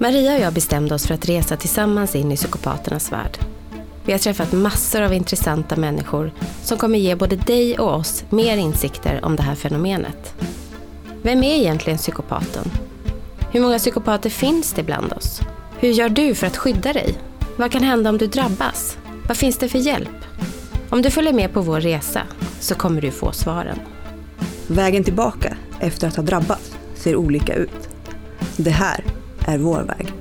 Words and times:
Maria 0.00 0.34
och 0.34 0.40
jag 0.40 0.52
bestämde 0.52 0.94
oss 0.94 1.06
för 1.06 1.14
att 1.14 1.28
resa 1.28 1.56
tillsammans 1.56 2.14
in 2.14 2.32
i 2.32 2.36
psykopaternas 2.36 3.12
värld. 3.12 3.38
Vi 4.04 4.12
har 4.12 4.18
träffat 4.18 4.52
massor 4.52 5.02
av 5.02 5.14
intressanta 5.14 5.76
människor 5.76 6.32
som 6.62 6.78
kommer 6.78 6.98
ge 6.98 7.14
både 7.14 7.36
dig 7.36 7.78
och 7.78 7.94
oss 7.94 8.24
mer 8.30 8.56
insikter 8.56 9.24
om 9.24 9.36
det 9.36 9.42
här 9.42 9.54
fenomenet. 9.54 10.34
Vem 11.22 11.42
är 11.42 11.54
egentligen 11.54 11.98
psykopaten? 11.98 12.70
Hur 13.52 13.60
många 13.60 13.78
psykopater 13.78 14.30
finns 14.30 14.72
det 14.72 14.82
bland 14.82 15.12
oss? 15.12 15.40
Hur 15.78 15.88
gör 15.88 16.08
du 16.08 16.34
för 16.34 16.46
att 16.46 16.56
skydda 16.56 16.92
dig? 16.92 17.14
Vad 17.56 17.72
kan 17.72 17.82
hända 17.82 18.10
om 18.10 18.18
du 18.18 18.26
drabbas? 18.26 18.98
Vad 19.28 19.36
finns 19.36 19.58
det 19.58 19.68
för 19.68 19.78
hjälp? 19.78 20.24
Om 20.90 21.02
du 21.02 21.10
följer 21.10 21.32
med 21.32 21.52
på 21.52 21.60
vår 21.60 21.80
resa 21.80 22.22
så 22.60 22.74
kommer 22.74 23.00
du 23.00 23.10
få 23.10 23.32
svaren. 23.32 23.78
Vägen 24.66 25.04
tillbaka 25.04 25.56
efter 25.80 26.08
att 26.08 26.16
ha 26.16 26.22
drabbats 26.22 26.76
ser 26.94 27.16
olika 27.16 27.54
ut. 27.54 27.88
Det 28.56 28.70
här 28.70 29.04
är 29.48 29.58
vår 29.58 29.82
väg. 29.82 30.12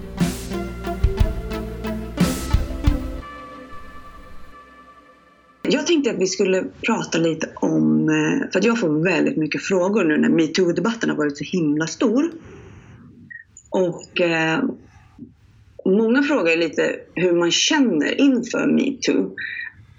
Jag 5.61 5.87
tänkte 5.87 6.11
att 6.11 6.17
vi 6.17 6.27
skulle 6.27 6.63
prata 6.85 7.17
lite 7.17 7.49
om, 7.55 8.09
eh, 8.09 8.51
för 8.51 8.59
att 8.59 8.65
jag 8.65 8.79
får 8.79 9.03
väldigt 9.03 9.37
mycket 9.37 9.61
frågor 9.61 10.03
nu 10.03 10.17
när 10.17 10.29
metoo-debatten 10.29 11.09
har 11.09 11.17
varit 11.17 11.37
så 11.37 11.43
himla 11.43 11.87
stor. 11.87 12.31
Och 13.69 14.21
eh, 14.21 14.59
många 15.85 16.23
frågar 16.23 16.57
lite 16.57 16.95
hur 17.15 17.33
man 17.33 17.51
känner 17.51 18.21
inför 18.21 18.67
metoo. 18.67 19.35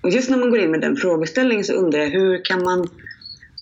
Och 0.01 0.11
just 0.11 0.31
när 0.31 0.39
man 0.39 0.51
går 0.51 0.59
in 0.59 0.71
med 0.71 0.81
den 0.81 0.97
frågeställningen 0.97 1.65
så 1.65 1.73
undrar 1.73 2.01
jag 2.01 2.11
hur 2.11 2.45
kan 2.45 2.63
man 2.63 2.89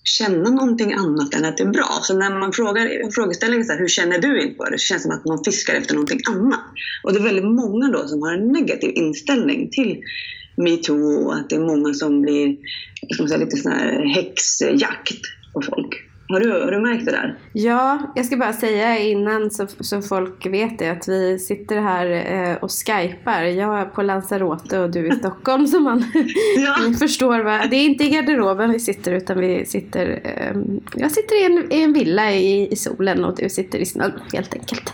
känna 0.08 0.50
någonting 0.50 0.92
annat 0.92 1.34
än 1.34 1.44
att 1.44 1.56
det 1.56 1.62
är 1.62 1.68
bra. 1.68 2.00
Så 2.02 2.18
när 2.18 2.38
man 2.40 2.52
frågar 2.52 2.86
en 2.86 3.12
frågeställning 3.12 3.64
så 3.64 3.72
här, 3.72 3.78
hur 3.78 3.88
känner 3.88 4.18
du 4.18 4.42
inför 4.42 4.70
det? 4.70 4.78
Så 4.78 4.84
känns 4.84 5.02
det 5.02 5.08
som 5.08 5.18
att 5.18 5.24
man 5.24 5.44
fiskar 5.44 5.74
efter 5.74 5.94
någonting 5.94 6.20
annat. 6.28 6.60
Och 7.02 7.12
det 7.12 7.18
är 7.18 7.22
väldigt 7.22 7.44
många 7.44 7.88
då 7.88 8.08
som 8.08 8.22
har 8.22 8.32
en 8.32 8.52
negativ 8.52 8.90
inställning 8.94 9.70
till 9.70 10.00
metoo 10.56 11.26
och 11.26 11.34
att 11.34 11.50
det 11.50 11.56
är 11.56 11.60
många 11.60 11.94
som 11.94 12.22
blir 12.22 12.56
som 13.16 13.28
säga, 13.28 13.40
lite 13.40 13.56
sån 13.56 13.72
här 13.72 14.14
häxjakt 14.14 15.20
på 15.54 15.62
folk. 15.62 16.05
Har 16.28 16.40
du, 16.40 16.50
har 16.50 16.70
du 16.70 16.80
märkt 16.80 17.04
det 17.04 17.10
där? 17.10 17.38
Ja, 17.52 18.12
jag 18.14 18.26
ska 18.26 18.36
bara 18.36 18.52
säga 18.52 18.98
innan 18.98 19.50
så, 19.50 19.66
så 19.80 20.02
folk 20.02 20.46
vet 20.46 20.78
det 20.78 20.88
att 20.88 21.08
vi 21.08 21.38
sitter 21.38 21.80
här 21.80 22.06
eh, 22.06 22.56
och 22.56 22.70
skypar. 22.70 23.42
Jag 23.42 23.80
är 23.80 23.84
på 23.84 24.02
Lanzarote 24.02 24.78
och 24.78 24.90
du 24.90 25.06
är 25.06 25.12
i 25.12 25.16
Stockholm 25.18 25.66
så 25.66 25.80
man 25.80 26.04
ja. 26.56 26.92
förstår. 26.98 27.38
Vad, 27.40 27.70
det 27.70 27.76
är 27.76 27.84
inte 27.84 28.04
i 28.04 28.10
garderoben 28.10 28.72
vi 28.72 28.80
sitter 28.80 29.12
utan 29.12 29.38
vi 29.38 29.66
sitter, 29.66 30.20
eh, 30.24 30.56
jag 30.94 31.12
sitter 31.12 31.42
i 31.42 31.44
en, 31.44 31.72
i 31.72 31.82
en 31.82 31.92
villa 31.92 32.32
i, 32.32 32.72
i 32.72 32.76
solen 32.76 33.24
och 33.24 33.36
du 33.36 33.48
sitter 33.48 33.78
i 33.78 33.86
snön 33.86 34.12
helt 34.32 34.54
enkelt. 34.54 34.90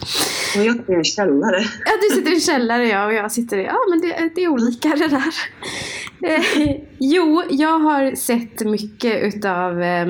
Och 0.56 0.64
jag 0.64 0.77
sitter 0.77 0.92
i 0.92 0.96
en 0.96 1.05
källare. 1.05 1.61
Ja, 1.84 1.92
du 2.02 2.17
sitter 2.17 2.30
i 2.30 2.34
en 2.34 2.41
källare 2.41 2.89
ja, 2.89 3.06
och 3.06 3.12
jag 3.12 3.33
sitter 3.33 3.58
i, 3.58 3.64
ja 3.64 3.78
men 3.91 4.00
det, 4.00 4.30
det 4.34 4.44
är 4.44 4.48
olika 4.48 4.89
det 4.89 5.08
där. 5.08 5.34
Eh, 6.22 6.76
jo, 6.98 7.42
jag 7.50 7.78
har 7.78 8.14
sett 8.14 8.66
mycket 8.66 9.22
utav 9.22 9.82
eh, 9.82 10.06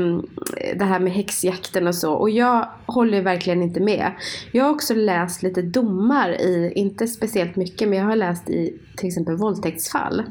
det 0.77 0.85
här 0.85 1.01
med 1.01 1.13
häxjakten 1.13 1.87
och 1.87 1.95
så 1.95 2.13
och 2.13 2.31
jag 2.31 2.69
håller 2.87 3.23
verkligen 3.23 3.63
inte 3.63 3.81
med. 3.81 4.13
Jag 4.53 4.65
har 4.65 4.71
också 4.71 4.95
läst 4.95 5.43
lite 5.43 5.63
domar 5.63 6.31
i, 6.31 6.73
inte 6.77 7.07
speciellt 7.07 7.57
mycket, 7.57 7.89
men 7.89 7.99
jag 7.99 8.07
har 8.07 8.17
läst 8.17 8.51
i 8.51 8.81
till 8.97 9.09
exempel 9.09 9.37
våldtäktsfall. 9.37 10.23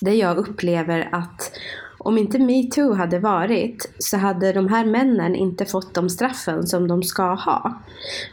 Där 0.00 0.12
jag 0.12 0.36
upplever 0.36 1.08
att 1.12 1.52
om 1.98 2.18
inte 2.18 2.38
metoo 2.38 2.92
hade 2.92 3.18
varit 3.18 3.92
så 3.98 4.16
hade 4.16 4.52
de 4.52 4.68
här 4.68 4.84
männen 4.84 5.34
inte 5.34 5.64
fått 5.64 5.94
de 5.94 6.08
straffen 6.08 6.66
som 6.66 6.88
de 6.88 7.02
ska 7.02 7.34
ha. 7.34 7.82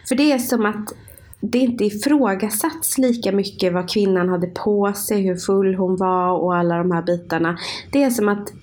För 0.07 0.15
det 0.15 0.31
är 0.31 0.37
som 0.37 0.65
att 0.65 0.93
det 1.42 1.59
inte 1.59 1.86
ifrågasatts 1.86 2.98
lika 2.98 3.32
mycket 3.32 3.73
vad 3.73 3.90
kvinnan 3.90 4.30
hade 4.30 4.48
på 4.48 4.94
sig, 4.94 5.22
hur 5.22 5.36
full 5.36 5.76
hon 5.76 5.95
var 5.95 6.32
och 6.32 6.56
alla 6.56 6.78
de 6.78 6.92
här 6.92 7.02
bitarna. 7.02 7.58
Det 7.92 8.04
är 8.04 8.09
som 8.09 8.30
att 8.30 8.54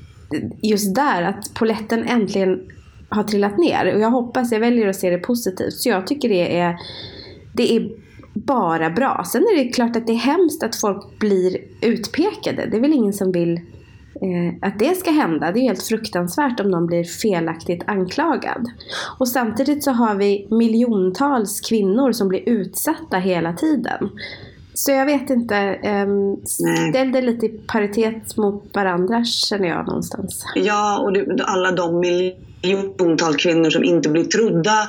just 0.63 0.95
där, 0.95 1.23
att 1.23 1.55
poletten 1.55 2.05
äntligen 2.05 2.61
har 3.09 3.23
trillat 3.23 3.59
ner. 3.59 3.95
Och 3.95 4.01
jag 4.01 4.11
hoppas, 4.11 4.53
jag 4.53 4.61
väljer 4.61 4.89
att 4.89 4.97
se 4.97 5.11
det 5.11 5.19
positivt. 5.19 5.75
Så 5.75 5.89
jag 5.89 6.07
tycker 6.07 6.29
det 6.29 6.59
är, 6.59 6.77
det 7.53 7.77
är 7.77 7.91
bara 8.35 8.91
bra. 8.91 9.25
Sen 9.27 9.43
är 9.43 9.65
det 9.65 9.73
klart 9.73 9.97
att 9.97 10.07
det 10.07 10.13
är 10.13 10.17
hemskt 10.17 10.63
att 10.63 10.77
folk 10.77 11.19
blir 11.19 11.57
utpekade. 11.81 12.67
Det 12.67 12.77
är 12.77 12.81
väl 12.81 12.93
ingen 12.93 13.13
som 13.13 13.33
vill 13.33 13.61
att 14.63 14.79
det 14.79 14.97
ska 14.97 15.11
hända. 15.11 15.53
Det 15.53 15.59
är 15.59 15.63
helt 15.63 15.83
fruktansvärt 15.83 16.61
om 16.61 16.71
någon 16.71 16.87
blir 16.87 17.05
felaktigt 17.05 17.83
anklagad. 17.87 18.71
Och 19.19 19.29
samtidigt 19.29 19.85
så 19.85 19.91
har 19.91 20.15
vi 20.15 20.47
miljontals 20.51 21.61
kvinnor 21.61 22.13
som 22.13 22.29
blir 22.29 22.49
utsatta 22.49 23.17
hela 23.17 23.53
tiden. 23.53 24.11
Så 24.75 24.91
jag 24.91 25.07
vet 25.07 25.31
inte, 25.31 25.57
eh, 25.57 26.07
ställ 26.91 27.13
det 27.13 27.23
lite 27.23 27.47
i 27.47 27.49
paritet 27.49 28.37
mot 28.37 28.65
varandra 28.75 29.25
känner 29.25 29.69
jag 29.69 29.87
någonstans. 29.87 30.45
Ja, 30.55 30.99
och 30.99 31.13
det, 31.13 31.45
alla 31.45 31.73
de 31.73 32.01
miljontals 32.01 33.37
kvinnor 33.37 33.71
som 33.71 33.85
inte 33.85 34.09
blir 34.09 34.25
trodda. 34.25 34.89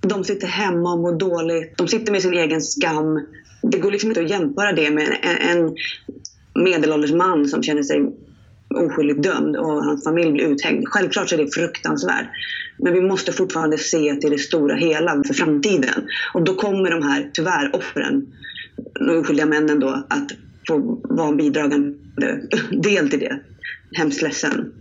De 0.00 0.24
sitter 0.24 0.46
hemma 0.46 0.92
och 0.92 0.98
mår 0.98 1.12
dåligt. 1.12 1.78
De 1.78 1.88
sitter 1.88 2.12
med 2.12 2.22
sin 2.22 2.34
egen 2.34 2.60
skam. 2.60 3.26
Det 3.62 3.78
går 3.78 3.90
liksom 3.90 4.10
inte 4.10 4.20
att 4.20 4.30
jämföra 4.30 4.72
det 4.72 4.90
med 4.90 5.08
en, 5.22 5.58
en 5.58 5.76
medelålders 6.64 7.12
man 7.12 7.48
som 7.48 7.62
känner 7.62 7.82
sig 7.82 8.12
oskyldigt 8.74 9.22
dömd 9.22 9.56
och 9.56 9.84
hans 9.84 10.04
familj 10.04 10.32
blir 10.32 10.44
uthängd. 10.44 10.88
Självklart 10.88 11.28
så 11.28 11.34
är 11.34 11.44
det 11.44 11.54
fruktansvärt. 11.54 12.26
Men 12.78 12.92
vi 12.92 13.00
måste 13.00 13.32
fortfarande 13.32 13.78
se 13.78 14.14
till 14.14 14.30
det 14.30 14.38
stora 14.38 14.76
hela 14.76 15.22
för 15.26 15.34
framtiden. 15.34 16.08
Och 16.34 16.42
då 16.42 16.54
kommer 16.54 16.90
de 16.90 17.02
här, 17.02 17.30
tyvärr, 17.32 17.76
offren, 17.76 18.26
de 18.94 19.18
oskyldiga 19.18 19.46
männen 19.46 19.80
då, 19.80 19.88
att 19.88 20.28
få 20.68 21.00
vara 21.02 21.28
en 21.28 21.36
bidragande 21.36 21.94
del 22.82 23.10
till 23.10 23.20
det. 23.20 23.40
Hemskt 23.92 24.22
ledsen. 24.22 24.72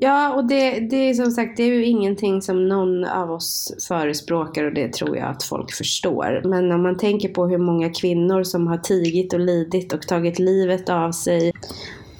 Ja, 0.00 0.34
och 0.34 0.48
det, 0.48 0.80
det 0.80 0.96
är 0.96 1.14
som 1.14 1.30
sagt 1.30 1.56
det 1.56 1.62
är 1.62 1.74
ju 1.74 1.84
ingenting 1.84 2.42
som 2.42 2.68
någon 2.68 3.04
av 3.04 3.30
oss 3.30 3.74
förespråkar 3.88 4.64
och 4.64 4.74
det 4.74 4.92
tror 4.92 5.16
jag 5.16 5.28
att 5.28 5.42
folk 5.42 5.72
förstår. 5.72 6.42
Men 6.44 6.72
om 6.72 6.82
man 6.82 6.96
tänker 6.96 7.28
på 7.28 7.46
hur 7.46 7.58
många 7.58 7.90
kvinnor 7.90 8.42
som 8.42 8.66
har 8.66 8.78
tigit 8.78 9.32
och 9.32 9.40
lidit 9.40 9.92
och 9.92 10.02
tagit 10.02 10.38
livet 10.38 10.88
av 10.88 11.12
sig 11.12 11.52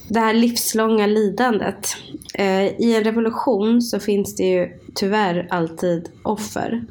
det 0.08 0.20
här 0.20 0.34
livslånga 0.34 1.06
lidandet. 1.06 1.96
Eh, 2.34 2.66
I 2.66 2.96
en 2.96 3.04
revolution 3.04 3.82
så 3.82 4.00
finns 4.00 4.36
det 4.36 4.44
ju 4.44 4.68
tyvärr 4.94 5.46
alltid 5.50 6.08
offer. 6.22 6.84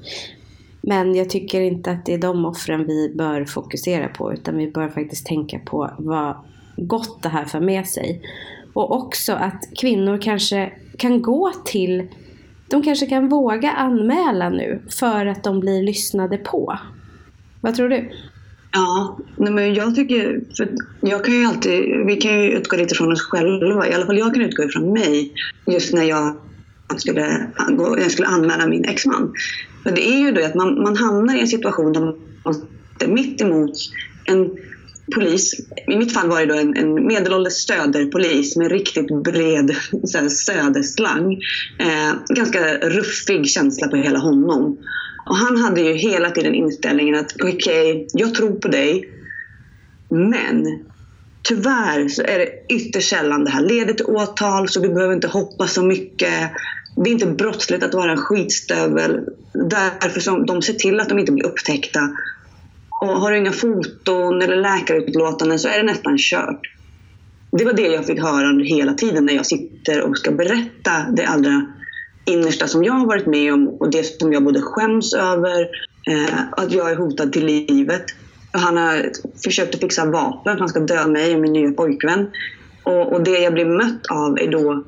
Men 0.81 1.15
jag 1.15 1.29
tycker 1.29 1.61
inte 1.61 1.91
att 1.91 2.05
det 2.05 2.13
är 2.13 2.17
de 2.17 2.45
offren 2.45 2.87
vi 2.87 3.13
bör 3.15 3.45
fokusera 3.45 4.07
på 4.07 4.33
utan 4.33 4.57
vi 4.57 4.71
bör 4.71 4.89
faktiskt 4.89 5.25
tänka 5.25 5.59
på 5.59 5.91
vad 5.97 6.35
gott 6.77 7.23
det 7.23 7.29
här 7.29 7.45
för 7.45 7.59
med 7.59 7.87
sig. 7.87 8.21
Och 8.73 8.95
också 8.95 9.33
att 9.33 9.69
kvinnor 9.79 10.17
kanske 10.21 10.71
kan 10.97 11.21
gå 11.21 11.51
till, 11.65 12.07
de 12.69 12.83
kanske 12.83 13.05
kan 13.05 13.29
våga 13.29 13.71
anmäla 13.71 14.49
nu 14.49 14.81
för 14.99 15.25
att 15.25 15.43
de 15.43 15.59
blir 15.59 15.83
lyssnade 15.83 16.37
på. 16.37 16.79
Vad 17.61 17.75
tror 17.75 17.89
du? 17.89 18.11
Ja, 18.71 19.19
men 19.37 19.73
jag 19.73 19.95
tycker, 19.95 20.41
för 20.57 20.69
jag 21.01 21.25
kan 21.25 21.33
ju 21.33 21.45
alltid, 21.45 22.05
vi 22.05 22.15
kan 22.15 22.43
ju 22.43 22.51
utgå 22.51 22.77
lite 22.77 22.95
från 22.95 23.11
oss 23.11 23.21
själva, 23.21 23.87
i 23.87 23.93
alla 23.93 24.05
fall 24.05 24.17
jag 24.17 24.33
kan 24.33 24.43
utgå 24.43 24.63
ifrån 24.63 24.93
mig, 24.93 25.33
just 25.67 25.93
när 25.93 26.03
jag 26.03 26.37
skulle, 26.97 27.47
jag 27.77 28.11
skulle 28.11 28.27
anmäla 28.27 28.67
min 28.67 28.85
exman. 28.85 29.33
För 29.83 29.91
det 29.91 30.07
är 30.07 30.19
ju 30.19 30.31
då 30.31 30.45
att 30.45 30.55
man, 30.55 30.83
man 30.83 30.97
hamnar 30.97 31.35
i 31.35 31.41
en 31.41 31.47
situation 31.47 31.93
där 31.93 32.01
man 32.01 32.15
är 32.99 33.07
mitt 33.07 33.41
emot 33.41 33.71
en 34.25 34.49
polis. 35.15 35.53
I 35.87 35.97
mitt 35.97 36.13
fall 36.13 36.29
var 36.29 36.39
det 36.39 36.45
då 36.45 36.59
en, 36.59 36.77
en 36.77 37.07
medelålders 37.07 37.53
söderpolis 37.53 38.55
med 38.55 38.71
riktigt 38.71 39.23
bred 39.23 39.75
söderslang. 40.45 41.33
Eh, 41.79 42.35
ganska 42.35 42.77
ruffig 42.77 43.49
känsla 43.49 43.87
på 43.87 43.95
hela 43.95 44.19
honom. 44.19 44.77
Och 45.29 45.35
han 45.35 45.57
hade 45.57 45.81
ju 45.81 45.93
hela 45.93 46.29
tiden 46.29 46.55
inställningen 46.55 47.15
att 47.15 47.35
okej, 47.43 47.91
okay, 47.91 48.05
jag 48.13 48.33
tror 48.33 48.51
på 48.51 48.67
dig. 48.67 49.09
Men 50.09 50.65
tyvärr 51.47 52.07
så 52.07 52.21
är 52.21 52.39
det 52.39 52.75
ytterst 52.75 53.09
sällan 53.09 53.43
det 53.43 53.51
här 53.51 53.61
leder 53.61 53.93
till 53.93 54.05
åtal 54.05 54.69
så 54.69 54.81
vi 54.81 54.89
behöver 54.89 55.13
inte 55.13 55.27
hoppas 55.27 55.73
så 55.73 55.83
mycket. 55.83 56.51
Det 56.95 57.09
är 57.09 57.13
inte 57.13 57.25
brottsligt 57.25 57.83
att 57.83 57.93
vara 57.93 58.11
en 58.11 58.17
skitstövel. 58.17 59.19
Därför 59.53 60.19
som 60.19 60.45
de 60.45 60.61
ser 60.61 60.73
till 60.73 60.99
att 60.99 61.09
de 61.09 61.19
inte 61.19 61.31
blir 61.31 61.45
upptäckta. 61.45 61.99
Och 63.01 63.07
har 63.07 63.31
du 63.31 63.37
inga 63.37 63.51
foton 63.51 64.41
eller 64.41 64.55
läkarutlåtanden 64.55 65.59
så 65.59 65.67
är 65.67 65.77
det 65.77 65.83
nästan 65.83 66.17
kört. 66.17 66.61
Det 67.51 67.65
var 67.65 67.73
det 67.73 67.87
jag 67.87 68.05
fick 68.05 68.21
höra 68.21 68.63
hela 68.63 68.93
tiden 68.93 69.25
när 69.25 69.33
jag 69.33 69.45
sitter 69.45 70.01
och 70.01 70.17
ska 70.17 70.31
berätta 70.31 70.91
det 71.15 71.25
allra 71.25 71.65
innersta 72.27 72.67
som 72.67 72.83
jag 72.83 72.93
har 72.93 73.05
varit 73.05 73.25
med 73.25 73.53
om 73.53 73.67
och 73.67 73.91
det 73.91 74.03
som 74.03 74.33
jag 74.33 74.43
både 74.43 74.61
skäms 74.61 75.13
över, 75.13 75.61
eh, 76.07 76.39
att 76.51 76.71
jag 76.71 76.91
är 76.91 76.95
hotad 76.95 77.33
till 77.33 77.45
livet. 77.45 78.05
Han 78.51 78.77
har 78.77 79.11
försökt 79.43 79.75
att 79.75 79.81
fixa 79.81 80.05
vapen 80.05 80.43
för 80.43 80.51
att 80.51 80.59
han 80.59 80.69
ska 80.69 80.79
döda 80.79 81.07
mig 81.07 81.35
och 81.35 81.41
min 81.41 81.53
nya 81.53 81.71
pojkvän. 81.71 82.31
Och, 82.83 83.13
och, 83.13 83.23
det 83.23 83.39
jag 83.39 83.53
blir 83.53 83.65
mött 83.65 84.05
av 84.09 84.39
är 84.39 84.51
då, 84.51 84.83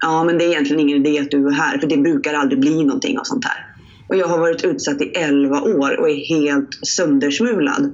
ja 0.00 0.24
men 0.24 0.38
det 0.38 0.44
är 0.44 0.48
egentligen 0.48 0.80
ingen 0.80 1.06
idé 1.06 1.20
att 1.20 1.30
du 1.30 1.46
är 1.46 1.52
här 1.52 1.78
för 1.78 1.86
det 1.86 1.96
brukar 1.96 2.34
aldrig 2.34 2.60
bli 2.60 2.84
någonting 2.84 3.18
av 3.18 3.24
sånt 3.24 3.44
här. 3.44 3.66
och 4.08 4.16
jag 4.16 4.26
har 4.26 4.38
varit 4.38 4.64
utsatt 4.64 5.00
i 5.00 5.04
11 5.04 5.60
år 5.60 6.00
och 6.00 6.10
är 6.10 6.28
helt 6.28 6.68
söndersmulad. 6.82 7.92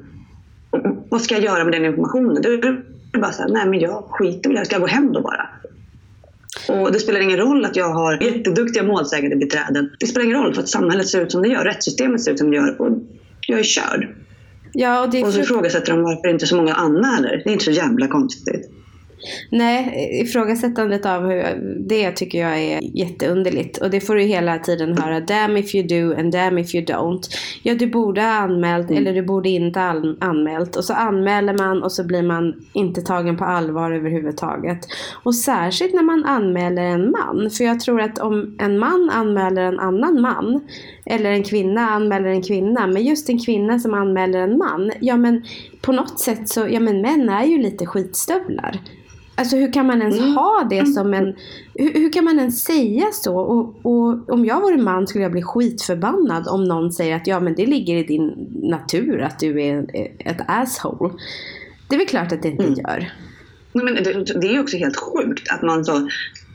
Och 0.70 0.80
vad 1.08 1.22
ska 1.22 1.34
jag 1.34 1.44
göra 1.44 1.64
med 1.64 1.72
den 1.72 1.84
informationen? 1.84 2.42
Det 2.42 2.48
är 2.48 3.20
bara 3.20 3.32
såhär, 3.32 3.50
nej 3.50 3.66
men 3.66 3.80
jag 3.80 4.04
skiter 4.10 4.50
i 4.50 4.54
det, 4.54 4.64
ska 4.64 4.74
jag 4.74 4.82
gå 4.82 4.88
hem 4.88 5.12
då 5.12 5.20
bara? 5.20 5.48
Och 6.68 6.92
det 6.92 6.98
spelar 6.98 7.20
ingen 7.20 7.38
roll 7.38 7.64
att 7.64 7.76
jag 7.76 7.88
har 7.88 8.22
jätteduktiga 8.22 8.82
målsägande 8.82 9.36
beträden. 9.36 9.90
Det 10.00 10.06
spelar 10.06 10.24
ingen 10.24 10.42
roll 10.42 10.54
för 10.54 10.62
att 10.62 10.68
samhället 10.68 11.08
ser 11.08 11.20
ut 11.20 11.32
som 11.32 11.42
det 11.42 11.48
gör, 11.48 11.64
rättssystemet 11.64 12.22
ser 12.22 12.32
ut 12.32 12.38
som 12.38 12.50
det 12.50 12.56
gör 12.56 12.80
och 12.80 12.98
jag 13.46 13.58
är 13.58 13.62
körd. 13.62 14.08
Ja, 14.72 15.04
och, 15.04 15.10
det 15.10 15.20
är 15.20 15.26
och 15.26 15.32
så 15.32 15.40
ifrågasätter 15.40 15.92
de 15.92 16.02
varför 16.02 16.28
inte 16.28 16.46
så 16.46 16.56
många 16.56 16.74
anmäler. 16.74 17.42
Det 17.44 17.50
är 17.50 17.52
inte 17.52 17.64
så 17.64 17.70
jävla 17.70 18.08
konstigt. 18.08 18.70
Nej, 19.50 20.20
ifrågasättandet 20.22 21.06
av 21.06 21.30
hur, 21.30 21.44
det 21.88 22.10
tycker 22.10 22.38
jag 22.38 22.58
är 22.58 22.80
jätteunderligt. 22.98 23.78
Och 23.78 23.90
det 23.90 24.00
får 24.00 24.14
du 24.14 24.22
hela 24.22 24.58
tiden 24.58 24.98
höra. 24.98 25.20
Damn 25.20 25.56
if 25.56 25.74
you 25.74 25.86
do 25.86 26.20
and 26.20 26.32
damn 26.32 26.58
if 26.58 26.74
you 26.74 26.84
don't. 26.84 27.30
Ja, 27.62 27.74
du 27.74 27.86
borde 27.86 28.20
ha 28.20 28.28
anmält 28.28 28.90
mm. 28.90 29.02
eller 29.02 29.14
du 29.14 29.22
borde 29.22 29.48
inte 29.48 29.80
ha 29.80 30.02
anmält. 30.20 30.76
Och 30.76 30.84
så 30.84 30.94
anmäler 30.94 31.58
man 31.58 31.82
och 31.82 31.92
så 31.92 32.04
blir 32.04 32.22
man 32.22 32.54
inte 32.72 33.02
tagen 33.02 33.36
på 33.36 33.44
allvar 33.44 33.90
överhuvudtaget. 33.90 34.78
Och 35.22 35.34
särskilt 35.34 35.94
när 35.94 36.02
man 36.02 36.24
anmäler 36.24 36.82
en 36.82 37.10
man. 37.10 37.50
För 37.50 37.64
jag 37.64 37.80
tror 37.80 38.00
att 38.00 38.18
om 38.18 38.56
en 38.58 38.78
man 38.78 39.10
anmäler 39.12 39.62
en 39.62 39.80
annan 39.80 40.20
man 40.20 40.60
eller 41.06 41.30
en 41.30 41.42
kvinna 41.42 41.80
anmäler 41.80 42.28
en 42.28 42.42
kvinna. 42.42 42.86
Men 42.86 43.04
just 43.04 43.28
en 43.28 43.38
kvinna 43.38 43.78
som 43.78 43.94
anmäler 43.94 44.38
en 44.38 44.58
man. 44.58 44.92
Ja 45.00 45.16
men 45.16 45.44
på 45.80 45.92
något 45.92 46.20
sätt 46.20 46.48
så, 46.48 46.66
ja 46.70 46.80
men 46.80 47.00
män 47.00 47.28
är 47.28 47.44
ju 47.44 47.58
lite 47.58 47.86
skitstövlar. 47.86 48.80
Alltså 49.34 49.56
hur 49.56 49.72
kan 49.72 49.86
man 49.86 50.02
ens 50.02 50.18
mm. 50.18 50.34
ha 50.34 50.66
det 50.70 50.86
som 50.86 51.14
en... 51.14 51.34
Hur, 51.74 51.92
hur, 51.92 52.12
kan 52.12 52.24
man 52.24 52.38
ens 52.38 52.64
säga 52.64 53.06
så? 53.12 53.36
Och, 53.36 53.86
och, 53.86 54.30
om 54.30 54.44
jag 54.44 54.60
vore 54.60 54.76
man 54.76 55.06
skulle 55.06 55.24
jag 55.24 55.32
bli 55.32 55.42
skitförbannad 55.42 56.48
om 56.48 56.64
någon 56.64 56.92
säger 56.92 57.16
att 57.16 57.26
ja 57.26 57.40
men 57.40 57.54
det 57.54 57.66
ligger 57.66 57.96
i 57.96 58.02
din 58.02 58.48
natur 58.62 59.20
att 59.20 59.38
du 59.38 59.62
är 59.62 59.86
ett 60.18 60.40
asshole. 60.46 61.14
Det 61.88 61.94
är 61.94 61.98
väl 61.98 62.08
klart 62.08 62.32
att 62.32 62.42
det 62.42 62.48
inte 62.48 62.64
mm. 62.64 62.78
gör. 62.78 63.12
Men 63.72 63.94
det, 63.94 64.40
det 64.40 64.46
är 64.46 64.52
ju 64.52 64.60
också 64.60 64.76
helt 64.76 64.96
sjukt 64.96 65.52
att 65.52 65.62
man 65.62 65.84
så 65.84 66.08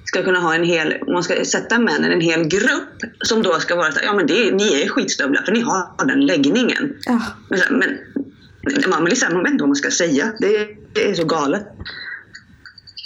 ska 0.06 0.24
kunna 0.24 0.40
ha 0.40 0.56
en 0.56 0.64
hel, 0.64 0.94
man 1.08 1.24
ska 1.24 1.46
sätta 1.46 1.80
männen 1.80 2.12
en 2.12 2.22
hel 2.22 2.48
grupp 2.48 3.02
som 3.22 3.44
då 3.44 3.54
ska 3.54 3.76
vara 3.76 3.92
så 3.92 4.00
ja 4.04 4.14
men 4.14 4.28
det, 4.28 4.52
ni 4.52 4.82
är 4.82 4.90
skitstövlar 4.90 5.44
för 5.46 5.52
ni 5.52 5.62
har 5.62 6.08
den 6.08 6.26
läggningen. 6.26 6.94
Ja. 7.06 7.22
Men, 7.50 7.60
men 7.80 7.98
man 8.90 9.04
blir 9.04 9.16
såhär, 9.16 9.34
man 9.34 9.44
vet 9.44 9.52
inte 9.52 9.62
vad 9.62 9.70
man 9.70 9.76
ska 9.76 9.92
säga. 9.92 10.34
Det, 10.40 10.68
det 10.94 11.10
är 11.10 11.14
så 11.14 11.26
galet. 11.26 11.68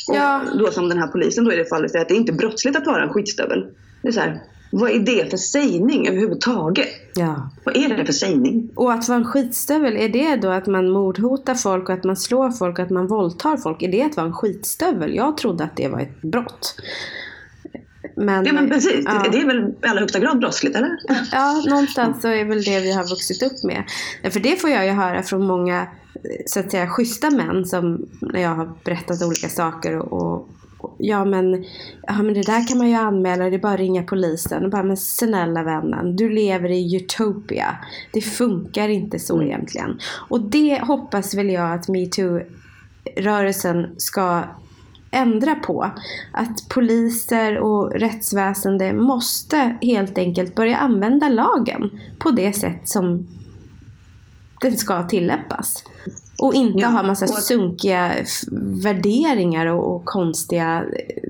Och 0.08 0.16
ja. 0.16 0.42
då 0.60 0.72
som 0.72 0.90
den 0.90 0.98
här 0.98 1.08
polisen 1.08 1.46
då 1.46 1.54
i 1.54 1.56
det 1.56 1.66
fallet 1.66 1.92
säger 1.92 2.02
att 2.02 2.10
det 2.10 2.16
är 2.16 2.18
inte 2.18 2.34
brottsligt 2.34 2.78
att 2.78 2.88
vara 2.88 3.04
en 3.04 3.10
skitstövel. 3.10 3.66
Det 4.02 4.08
är 4.08 4.12
så 4.12 4.20
här, 4.20 4.42
vad 4.72 4.92
är 4.92 5.00
det 5.00 5.30
för 5.30 5.38
sägning 5.38 6.08
överhuvudtaget? 6.08 6.88
Ja. 7.16 7.50
Vad 7.64 7.78
är 7.78 7.98
det 7.98 8.06
för 8.06 8.14
sägning? 8.14 8.70
Och 8.76 8.94
att 8.94 9.08
vara 9.08 9.18
en 9.18 9.26
skitstövel, 9.26 9.98
är 9.98 10.10
det 10.10 10.36
då 10.36 10.50
att 10.50 10.68
man 10.68 10.90
mordhotar 10.90 11.56
folk 11.56 11.90
och 11.90 11.96
att 11.96 12.04
man 12.04 12.18
slår 12.18 12.52
folk 12.52 12.80
och 12.80 12.86
att 12.86 12.90
man 12.90 13.08
våldtar 13.08 13.58
folk? 13.58 13.82
Är 13.82 13.92
det 13.92 14.04
att 14.04 14.18
vara 14.18 14.28
en 14.28 14.34
skitstövel? 14.34 15.16
Jag 15.16 15.38
trodde 15.38 15.64
att 15.64 15.76
det 15.76 15.88
var 15.88 16.00
ett 16.00 16.22
brott. 16.22 16.76
Men, 18.16 18.46
ja 18.46 18.54
men 18.54 18.70
precis, 18.70 19.06
ja. 19.06 19.26
det 19.32 19.38
är 19.38 19.46
väl 19.46 19.58
i 19.58 19.88
allra 19.88 20.00
högsta 20.00 20.20
grad 20.20 20.40
brottsligt 20.40 20.76
eller? 20.76 20.98
Ja, 21.32 21.64
någonstans 21.70 22.22
så 22.22 22.28
är 22.28 22.46
väl 22.46 22.64
det 22.64 22.80
vi 22.80 22.94
har 22.94 23.10
vuxit 23.10 23.44
upp 23.44 23.64
med. 23.64 23.84
För 24.32 24.40
det 24.40 24.62
får 24.62 24.70
jag 24.70 24.86
ju 24.86 24.92
höra 24.92 25.24
från 25.24 25.48
många 25.48 25.88
så 26.46 26.60
att 26.60 26.72
säga 26.72 26.88
schyssta 26.88 27.30
män 27.30 27.66
som 27.66 28.06
när 28.22 28.42
jag 28.42 28.56
har 28.56 28.72
berättat 28.84 29.22
olika 29.22 29.50
saker 29.50 29.98
och, 29.98 30.50
och 30.78 30.96
ja 30.98 31.26
men, 31.26 31.66
ja 32.08 32.24
men 32.24 32.34
det 32.34 32.42
där 32.42 32.68
kan 32.68 32.78
man 32.78 32.90
ju 32.90 32.96
anmäla, 32.96 33.50
det 33.50 33.56
är 33.56 33.60
bara 33.60 33.74
att 33.74 33.80
ringa 33.80 34.04
polisen. 34.04 34.66
Och 34.66 34.72
bara, 34.72 34.84
men 34.84 34.98
snälla 34.98 35.64
vännen, 35.64 36.16
du 36.16 36.30
lever 36.30 36.72
i 36.72 36.96
utopia. 36.96 37.78
Det 38.14 38.22
funkar 38.22 38.90
inte 38.90 39.20
så 39.20 39.36
mm. 39.36 39.48
egentligen. 39.48 40.00
Och 40.30 40.42
det 40.42 40.82
hoppas 40.82 41.34
väl 41.34 41.50
jag 41.50 41.74
att 41.74 41.88
metoo-rörelsen 41.88 43.88
ska 43.98 44.44
ändra 45.12 45.56
på. 45.56 45.92
Att 46.32 46.70
poliser 46.70 47.58
och 47.58 47.92
rättsväsende 47.92 48.94
måste 48.94 49.78
helt 49.82 50.18
enkelt 50.18 50.56
börja 50.56 50.78
använda 50.78 51.30
lagen 51.30 52.00
på 52.20 52.32
det 52.32 52.54
sätt 52.54 52.90
som 52.90 53.28
den 54.62 54.78
ska 54.78 55.08
tillämpas. 55.08 55.84
Och 56.42 56.54
inte 56.54 56.80
ja, 56.80 56.88
ha 56.88 57.04
massa 57.04 57.26
och... 57.26 57.32
sunkiga 57.32 58.12
värderingar 58.84 59.66
och, 59.66 59.96
och, 59.96 60.06
konstiga 60.06 60.84
eh, 60.84 61.30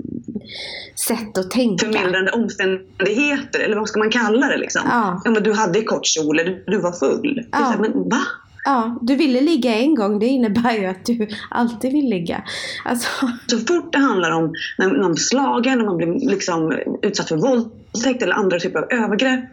sätt 0.96 1.38
att 1.38 1.52
tänka. 1.52 1.86
Förmildrande 1.86 2.32
omständigheter, 2.32 3.60
eller 3.60 3.76
vad 3.76 3.90
ska 3.90 4.00
man 4.00 4.10
kalla 4.10 4.48
det 4.48 4.58
liksom? 4.58 4.82
Ja. 4.86 5.22
ja 5.26 5.32
men 5.32 5.44
du 5.44 5.54
hade 5.54 5.82
kort 5.82 6.06
kjol, 6.06 6.40
eller 6.40 6.64
du 6.68 6.80
var 6.80 6.92
full. 6.92 7.46
Ja. 7.52 7.58
Här, 7.58 7.78
men 7.78 8.10
va? 8.10 8.22
Ja, 8.64 9.00
du 9.02 9.16
ville 9.16 9.42
ligga 9.42 9.76
en 9.76 9.96
gång, 9.96 10.20
det 10.20 10.26
innebär 10.26 10.74
ju 10.74 10.86
att 10.86 11.06
du 11.06 11.28
alltid 11.50 11.92
vill 11.92 12.10
ligga. 12.10 12.44
Alltså... 12.86 13.10
Så 13.48 13.58
fort 13.58 13.94
det 13.94 14.00
handlar 14.00 14.32
om 14.32 14.54
när 14.78 14.88
man 14.88 15.12
blir 15.12 15.24
slagen, 15.24 15.78
när 15.78 15.86
man 15.86 15.98
blir 15.98 16.30
liksom 16.30 16.80
utsatt 17.02 17.28
för 17.28 17.36
våldtäkt 17.36 18.24
eller 18.24 18.34
andra 18.34 18.60
typer 18.60 18.80
av 18.80 18.92
övergrepp, 18.92 19.44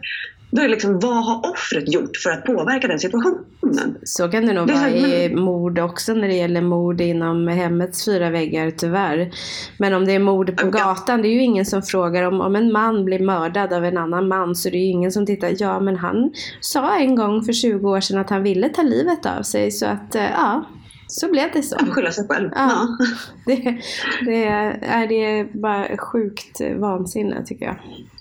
då 0.51 0.61
är 0.61 0.63
det 0.63 0.71
liksom, 0.71 0.99
vad 0.99 1.25
har 1.25 1.51
offret 1.51 1.93
gjort 1.93 2.17
för 2.17 2.29
att 2.29 2.45
påverka 2.45 2.87
den 2.87 2.99
situationen? 2.99 3.97
Så 4.03 4.29
kan 4.29 4.45
det 4.45 4.53
nog 4.53 4.67
det 4.67 4.73
vara 4.73 4.89
i 4.89 5.35
mord 5.35 5.79
också 5.79 6.13
när 6.13 6.27
det 6.27 6.33
gäller 6.33 6.61
mord 6.61 7.01
inom 7.01 7.47
hemmets 7.47 8.05
fyra 8.05 8.29
väggar 8.29 8.71
tyvärr. 8.71 9.31
Men 9.77 9.93
om 9.93 10.05
det 10.05 10.11
är 10.13 10.19
mord 10.19 10.57
på 10.57 10.69
gatan, 10.69 11.21
det 11.21 11.27
är 11.27 11.33
ju 11.33 11.43
ingen 11.43 11.65
som 11.65 11.81
frågar 11.81 12.23
om, 12.23 12.41
om 12.41 12.55
en 12.55 12.71
man 12.71 13.05
blir 13.05 13.19
mördad 13.19 13.73
av 13.73 13.85
en 13.85 13.97
annan 13.97 14.27
man 14.27 14.55
så 14.55 14.69
det 14.69 14.77
är 14.77 14.85
ju 14.85 14.91
ingen 14.91 15.11
som 15.11 15.25
tittar, 15.25 15.55
ja 15.59 15.79
men 15.79 15.95
han 15.95 16.31
sa 16.59 16.97
en 16.97 17.15
gång 17.15 17.43
för 17.43 17.53
20 17.53 17.89
år 17.89 17.99
sedan 18.01 18.17
att 18.17 18.29
han 18.29 18.43
ville 18.43 18.69
ta 18.69 18.81
livet 18.81 19.25
av 19.25 19.43
sig 19.43 19.71
så 19.71 19.85
att 19.85 20.15
eh, 20.15 20.23
ja, 20.23 20.65
så 21.07 21.31
blev 21.31 21.51
det 21.53 21.63
så. 21.63 21.75
Han 21.79 21.91
skylla 21.91 22.11
sig 22.11 22.27
själv. 22.27 22.49
Ja. 22.55 22.69
ja. 22.69 23.05
Det, 23.45 23.77
det, 24.25 24.45
är, 24.45 25.07
det 25.07 25.39
är 25.39 25.59
bara 25.61 25.97
sjukt 25.97 26.61
vansinne 26.79 27.45
tycker 27.45 27.65
jag. 27.65 27.75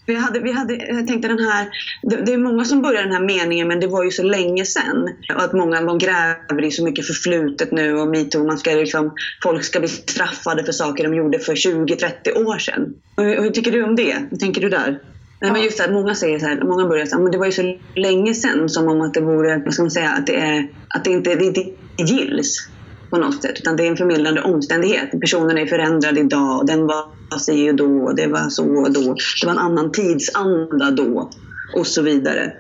Vi 0.09 0.15
hade, 0.15 0.41
vi 0.41 0.53
hade, 0.53 0.75
jag 0.75 1.07
tänkte 1.07 1.29
den 1.29 1.39
här, 1.39 1.69
det, 2.03 2.17
det, 2.17 2.33
är 2.33 2.39
många 2.39 2.65
som 2.65 2.83
börjar 2.83 3.03
den 3.03 3.13
här 3.13 3.25
meningen 3.25 3.69
men 3.69 3.81
det 3.81 3.87
var 3.87 4.05
ju 4.05 4.11
så 4.11 4.23
länge 4.23 4.65
sedan. 4.65 5.09
Och 5.35 5.43
att 5.43 5.53
många 5.53 5.81
de 5.81 5.99
gräver 5.99 6.65
i 6.65 6.71
så 6.71 6.85
mycket 6.85 7.07
förflutet 7.07 7.73
nu 7.73 7.95
och 7.95 8.09
metoo. 8.09 8.47
Man 8.47 8.59
ska 8.59 8.71
liksom, 8.71 9.15
folk 9.43 9.65
ska 9.65 9.81
bli 9.81 9.89
straffade 9.89 10.65
för 10.65 10.73
saker 10.73 11.05
de 11.05 11.15
gjorde 11.15 11.39
för 11.39 11.55
20-30 11.55 12.47
år 12.47 12.59
sedan. 12.59 12.95
Och, 13.17 13.25
och 13.25 13.45
hur 13.45 13.51
tycker 13.51 13.73
du 13.73 13.85
om 13.85 13.97
det? 13.97 14.17
Hur 14.31 14.37
tänker 14.37 14.61
du 14.61 14.69
där? 14.69 14.99
Nej, 15.41 15.53
men 15.53 15.63
just 15.63 15.81
att 15.81 15.93
många 15.93 16.15
säger 16.15 16.39
så 16.39 16.47
här, 16.47 16.65
många 16.65 16.89
börjar 16.89 17.07
säga 17.07 17.19
men 17.19 17.33
det 17.33 17.39
var 17.39 17.47
ju 17.47 17.53
så 17.53 17.79
länge 17.95 18.35
sedan 18.35 18.69
som 18.69 18.89
om 18.89 19.01
att 19.01 19.15
det 19.15 19.21
vore, 19.21 19.63
vad 19.65 19.75
ska 19.75 19.83
man 19.83 19.91
säga, 19.91 20.11
att 20.11 20.27
det, 20.27 20.37
är, 20.37 20.69
att 20.89 21.05
det 21.05 21.11
inte, 21.11 21.35
det 21.35 21.45
inte 21.45 21.65
gills 21.99 22.69
på 23.11 23.19
något 23.19 23.43
sätt. 23.43 23.59
Utan 23.61 23.77
det 23.77 23.87
är 23.87 23.91
en 23.91 23.97
förmildrande 23.97 24.43
omständighet. 24.43 25.21
Personen 25.21 25.59
är 25.59 25.67
förändrad 25.67 26.19
idag. 26.19 26.67
Den 26.67 26.87
var 26.87 27.05
si 27.39 27.71
och 27.71 27.75
då. 27.75 28.13
Det 28.13 28.27
var 28.27 28.49
så 28.51 28.65
och 28.65 28.93
då. 28.93 29.15
Det 29.41 29.47
var 29.47 29.53
en 29.53 29.59
annan 29.59 29.93
tidsanda 29.93 30.91
då. 30.91 31.31
Och 31.79 31.87
så 31.87 32.03
vidare. 32.03 32.53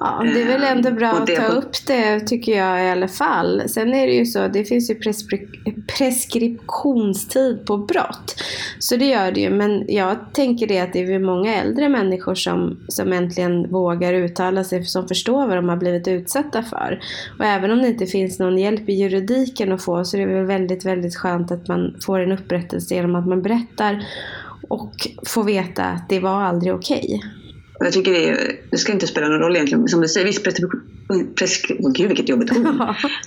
Ja, 0.00 0.22
det 0.34 0.42
är 0.42 0.46
väl 0.46 0.76
ändå 0.76 0.90
bra 0.90 1.08
att 1.08 1.26
ta 1.26 1.46
upp 1.46 1.86
det 1.86 2.20
tycker 2.20 2.58
jag 2.58 2.84
i 2.84 2.90
alla 2.90 3.08
fall. 3.08 3.62
Sen 3.66 3.94
är 3.94 4.06
det 4.06 4.12
ju 4.12 4.26
så, 4.26 4.48
det 4.48 4.64
finns 4.64 4.90
ju 4.90 4.94
preskri 4.94 5.48
preskriptionstid 5.98 7.66
på 7.66 7.76
brott. 7.78 8.42
Så 8.78 8.96
det 8.96 9.04
gör 9.04 9.32
det 9.32 9.40
ju. 9.40 9.50
Men 9.50 9.84
jag 9.88 10.16
tänker 10.32 10.66
det 10.66 10.80
att 10.80 10.92
det 10.92 10.98
är 10.98 11.18
många 11.18 11.54
äldre 11.54 11.88
människor 11.88 12.34
som, 12.34 12.80
som 12.88 13.12
äntligen 13.12 13.70
vågar 13.70 14.14
uttala 14.14 14.64
sig, 14.64 14.84
som 14.84 15.08
förstår 15.08 15.46
vad 15.46 15.56
de 15.56 15.68
har 15.68 15.76
blivit 15.76 16.08
utsatta 16.08 16.62
för. 16.62 17.00
Och 17.38 17.44
även 17.44 17.70
om 17.70 17.82
det 17.82 17.88
inte 17.88 18.06
finns 18.06 18.38
någon 18.38 18.58
hjälp 18.58 18.88
i 18.88 18.92
juridiken 18.92 19.72
att 19.72 19.82
få 19.82 20.04
så 20.04 20.16
är 20.16 20.26
det 20.26 20.34
väl 20.34 20.46
väldigt, 20.46 20.84
väldigt 20.84 21.16
skönt 21.16 21.50
att 21.50 21.68
man 21.68 21.96
får 22.00 22.20
en 22.20 22.32
upprättelse 22.32 22.94
genom 22.94 23.14
att 23.14 23.28
man 23.28 23.42
berättar 23.42 24.06
och 24.68 24.92
får 25.26 25.44
veta 25.44 25.84
att 25.84 26.08
det 26.08 26.20
var 26.20 26.42
aldrig 26.42 26.74
okej. 26.74 27.20
Okay. 27.22 27.43
Jag 27.78 27.92
tycker 27.92 28.12
det, 28.12 28.28
är, 28.28 28.56
det 28.70 28.78
ska 28.78 28.92
inte 28.92 29.06
spela 29.06 29.28
någon 29.28 29.40
roll 29.40 29.56
egentligen. 29.56 29.88
Som 29.88 30.00
du 30.00 30.08
säger, 30.08 30.26
viss 30.26 30.42
preskri, 31.34 31.76
oh, 31.80 31.92
gud 31.92 32.08
vilket 32.08 32.28
jobbigt 32.28 32.52
ord. 32.52 32.66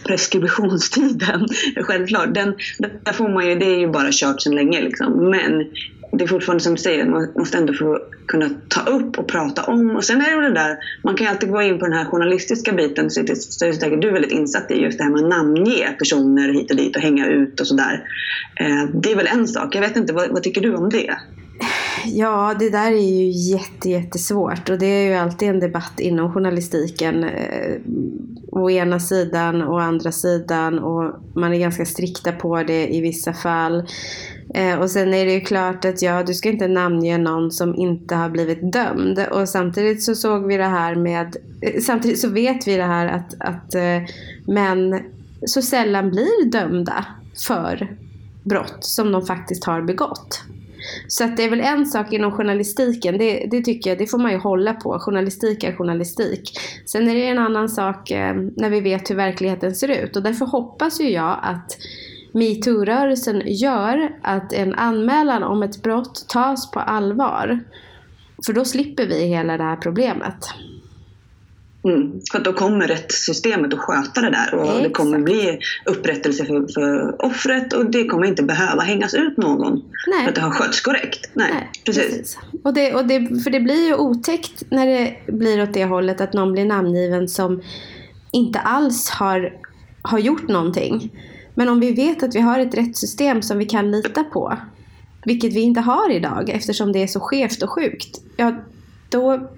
Preskriptionstiden, 0.04 1.48
självklart. 1.82 2.34
Den, 2.34 2.56
där 3.04 3.14
får 3.14 3.30
man 3.30 3.48
ju, 3.48 3.56
det 3.56 3.66
är 3.66 3.80
ju 3.80 3.88
bara 3.88 4.10
kört 4.12 4.42
sedan 4.42 4.56
länge. 4.56 4.82
Liksom. 4.82 5.30
Men 5.30 5.66
det 6.12 6.24
är 6.24 6.28
fortfarande 6.28 6.64
som 6.64 6.76
du 6.76 6.82
säger, 6.82 7.06
man 7.06 7.28
måste 7.36 7.58
ändå 7.58 7.74
få 7.74 8.00
kunna 8.28 8.50
ta 8.68 8.82
upp 8.82 9.20
och 9.20 9.28
prata 9.28 9.64
om. 9.64 9.96
Och 9.96 10.04
sen 10.04 10.22
är 10.22 10.42
det 10.42 10.48
det 10.48 10.54
där, 10.54 10.78
man 11.04 11.16
kan 11.16 11.26
ju 11.26 11.32
alltid 11.32 11.50
gå 11.50 11.62
in 11.62 11.80
på 11.80 11.86
den 11.86 11.94
här 11.94 12.06
journalistiska 12.06 12.74
biten, 12.74 13.12
så 13.12 13.22
det 13.22 13.32
är 13.32 13.72
säkert 13.74 14.02
du 14.02 14.08
är 14.08 14.14
väldigt 14.14 14.32
insatt 14.32 14.72
i, 14.72 14.74
just 14.74 14.98
det 14.98 15.04
här 15.04 15.12
med 15.12 15.24
att 15.24 15.30
namnge 15.30 15.96
personer 16.00 16.54
hit 16.54 16.72
och 16.72 16.78
dit 16.78 16.96
och 16.96 17.02
hänga 17.02 17.28
ut 17.28 17.60
och 17.60 17.68
sådär. 17.68 18.04
Eh, 18.60 18.84
det 18.94 19.12
är 19.12 19.16
väl 19.16 19.28
en 19.28 19.48
sak, 19.48 19.76
jag 19.76 19.82
vet 19.82 19.98
inte, 19.98 20.14
vad, 20.14 20.30
vad 20.30 20.44
tycker 20.44 20.62
du 20.62 20.76
om 20.76 20.90
det? 20.90 21.18
Ja, 22.06 22.56
det 22.60 22.70
där 22.70 22.92
är 22.92 23.22
ju 23.22 23.30
jätte, 23.30 23.90
jättesvårt 23.90 24.70
och 24.70 24.78
det 24.78 24.86
är 24.86 25.10
ju 25.10 25.14
alltid 25.14 25.50
en 25.50 25.60
debatt 25.60 26.00
inom 26.00 26.34
journalistiken. 26.34 27.24
Eh, 27.24 27.78
å 28.52 28.70
ena 28.70 29.00
sidan 29.00 29.62
och 29.62 29.82
andra 29.82 30.12
sidan 30.12 30.80
och 30.80 31.14
man 31.36 31.54
är 31.54 31.60
ganska 31.60 31.86
strikta 31.86 32.32
på 32.32 32.64
det 32.64 32.96
i 32.96 33.02
vissa 33.02 33.34
fall. 33.34 33.88
Eh, 34.54 34.80
och 34.80 34.92
sen 34.92 35.14
är 35.14 35.26
det 35.26 35.34
ju 35.34 35.42
klart 35.42 35.86
att 35.86 36.02
ja, 36.02 36.24
du 36.24 36.34
ska 36.34 36.50
inte 36.50 36.68
namnge 36.68 37.18
någon 37.18 37.52
som 37.52 37.76
inte 37.76 38.16
har 38.16 38.30
blivit 38.30 38.74
dömd. 38.74 39.20
Och 39.32 39.50
samtidigt 39.50 40.04
så 40.04 40.16
såg 40.16 40.48
vi 40.48 40.58
det 40.58 40.64
här 40.64 40.96
med, 40.96 41.38
eh, 41.62 41.82
samtidigt 41.82 42.20
så 42.20 42.30
vet 42.30 42.68
vi 42.68 42.76
det 42.76 42.84
här 42.84 43.08
att, 43.08 43.36
att 43.40 43.76
eh, 43.76 44.02
män 44.48 45.00
så 45.46 45.62
sällan 45.62 46.10
blir 46.10 46.52
dömda 46.52 47.06
för 47.48 47.98
brott 48.44 48.78
som 48.80 49.12
de 49.12 49.26
faktiskt 49.26 49.64
har 49.64 49.82
begått. 49.82 50.44
Så 51.08 51.24
att 51.24 51.38
det 51.38 51.44
är 51.44 51.50
väl 51.50 51.62
en 51.62 51.86
sak 51.86 52.14
inom 52.14 52.32
journalistiken, 52.32 53.18
det, 53.18 53.48
det 53.52 53.62
tycker 53.62 53.90
jag, 53.90 53.98
det 53.98 54.08
får 54.08 54.18
man 54.18 54.32
ju 54.32 54.38
hålla 54.38 54.74
på. 54.74 55.00
Journalistik 55.00 55.64
är 55.64 55.76
journalistik. 55.76 56.60
Sen 56.86 57.10
är 57.10 57.16
det 57.16 57.28
en 57.28 57.40
annan 57.40 57.70
sak 57.70 58.12
eh, 58.12 58.36
när 58.56 58.70
vi 58.70 58.82
vet 58.82 59.10
hur 59.10 59.16
verkligheten 59.16 59.76
ser 59.76 60.04
ut 60.04 60.16
och 60.16 60.24
därför 60.24 60.46
hoppas 60.46 61.02
ju 61.02 61.10
jag 61.10 61.40
att 61.42 61.78
metoo-rörelsen 62.32 63.42
gör 63.46 64.12
att 64.22 64.54
en 64.54 64.76
anmälan 64.76 65.44
om 65.44 65.64
ett 65.64 65.84
brott 65.84 66.26
tas 66.28 66.72
på 66.72 66.80
allvar. 66.80 67.60
För 68.46 68.54
då 68.54 68.66
slipper 68.66 69.08
vi 69.08 69.26
hela 69.26 69.58
det 69.58 69.64
här 69.64 69.76
problemet. 69.76 70.46
Mm. 71.84 72.22
För 72.32 72.40
då 72.40 72.54
kommer 72.54 72.88
rättssystemet 72.88 73.74
att 73.74 73.80
sköta 73.80 74.22
det 74.22 74.30
där 74.30 74.54
och 74.54 74.66
Exakt. 74.66 74.84
det 74.84 74.90
kommer 74.90 75.20
bli 75.20 75.60
upprättelse 75.86 76.46
för, 76.46 76.74
för 76.74 77.26
offret 77.26 77.74
och 77.74 77.92
det 77.92 78.06
kommer 78.06 78.28
inte 78.28 78.44
behöva 78.44 78.82
hängas 78.82 79.14
ut 79.14 79.38
någon 79.38 79.84
Nej. 80.08 80.24
för 80.24 80.30
att 80.30 80.36
det 80.36 80.42
har 80.42 80.52
skötts 80.52 80.82
korrekt. 80.82 81.30
Nej, 81.34 81.52
Nej, 81.54 81.70
precis. 81.86 82.38
Och 82.64 82.74
det, 82.74 82.94
och 82.94 83.08
det, 83.08 83.44
för 83.44 83.50
det 83.50 83.60
blir 83.60 83.88
ju 83.88 83.96
otäckt 83.96 84.64
när 84.72 84.88
det 84.88 85.16
blir 85.28 85.64
åt 85.64 85.74
det 85.74 85.86
hållet 85.86 86.22
att 86.22 86.34
någon 86.34 86.52
blir 86.52 86.66
namngiven 86.66 87.28
som 87.28 87.62
inte 88.32 88.60
alls 88.60 89.10
har, 89.10 89.54
har 90.02 90.20
gjort 90.20 90.48
någonting. 90.48 91.12
Men 91.56 91.70
om 91.70 91.80
vi 91.80 91.92
vet 91.92 92.24
att 92.24 92.36
vi 92.36 92.40
har 92.40 92.60
ett 92.60 92.76
rättssystem 92.76 93.42
som 93.42 93.58
vi 93.58 93.66
kan 93.66 93.92
lita 93.92 94.24
på, 94.24 94.58
vilket 95.26 95.54
vi 95.54 95.60
inte 95.60 95.82
har 95.82 96.12
idag 96.12 96.50
eftersom 96.50 96.92
det 96.92 97.04
är 97.04 97.08
så 97.08 97.20
skevt 97.20 97.64
och 97.64 97.70
sjukt, 97.70 98.22
ja 98.38 98.56
då, 99.10 99.50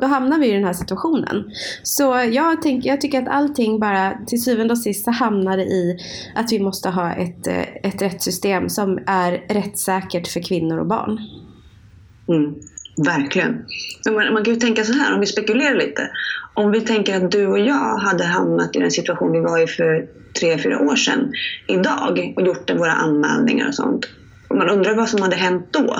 då 0.00 0.06
hamnar 0.06 0.38
vi 0.38 0.48
i 0.50 0.52
den 0.52 0.64
här 0.64 0.72
situationen. 0.72 1.50
Så 1.82 2.02
jag, 2.30 2.62
tänk, 2.62 2.84
jag 2.84 3.00
tycker 3.00 3.22
att 3.22 3.28
allting 3.28 3.80
bara 3.80 4.18
till 4.26 4.42
syvende 4.42 4.72
och 4.72 4.78
sist 4.78 5.04
så 5.04 5.10
hamnar 5.10 5.56
det 5.56 5.64
i 5.64 5.98
att 6.34 6.52
vi 6.52 6.60
måste 6.60 6.88
ha 6.88 7.12
ett, 7.12 7.46
eh, 7.46 7.62
ett 7.82 8.02
rättssystem 8.02 8.68
som 8.68 8.98
är 9.06 9.44
rättssäkert 9.48 10.28
för 10.28 10.40
kvinnor 10.42 10.78
och 10.78 10.86
barn. 10.86 11.20
Mm. 12.28 12.54
Verkligen. 12.96 13.64
Men 14.04 14.14
man, 14.14 14.32
man 14.32 14.44
kan 14.44 14.54
ju 14.54 14.60
tänka 14.60 14.84
så 14.84 14.92
här, 14.92 15.14
om 15.14 15.20
vi 15.20 15.26
spekulerar 15.26 15.74
lite. 15.74 16.10
Om 16.54 16.70
vi 16.70 16.80
tänker 16.80 17.16
att 17.16 17.30
du 17.30 17.46
och 17.46 17.58
jag 17.58 17.96
hade 17.96 18.24
hamnat 18.24 18.76
i 18.76 18.78
den 18.78 18.90
situation 18.90 19.32
vi 19.32 19.40
var 19.40 19.62
i 19.62 19.66
för 19.66 20.06
tre, 20.40 20.58
fyra 20.58 20.80
år 20.80 20.96
sedan 20.96 21.32
idag 21.68 22.32
och 22.36 22.42
gjort 22.42 22.70
våra 22.70 22.92
anmälningar 22.92 23.68
och 23.68 23.74
sånt. 23.74 24.08
Och 24.52 24.58
Man 24.58 24.68
undrar 24.68 24.94
vad 24.94 25.08
som 25.08 25.22
hade 25.22 25.36
hänt 25.36 25.68
då. 25.70 25.96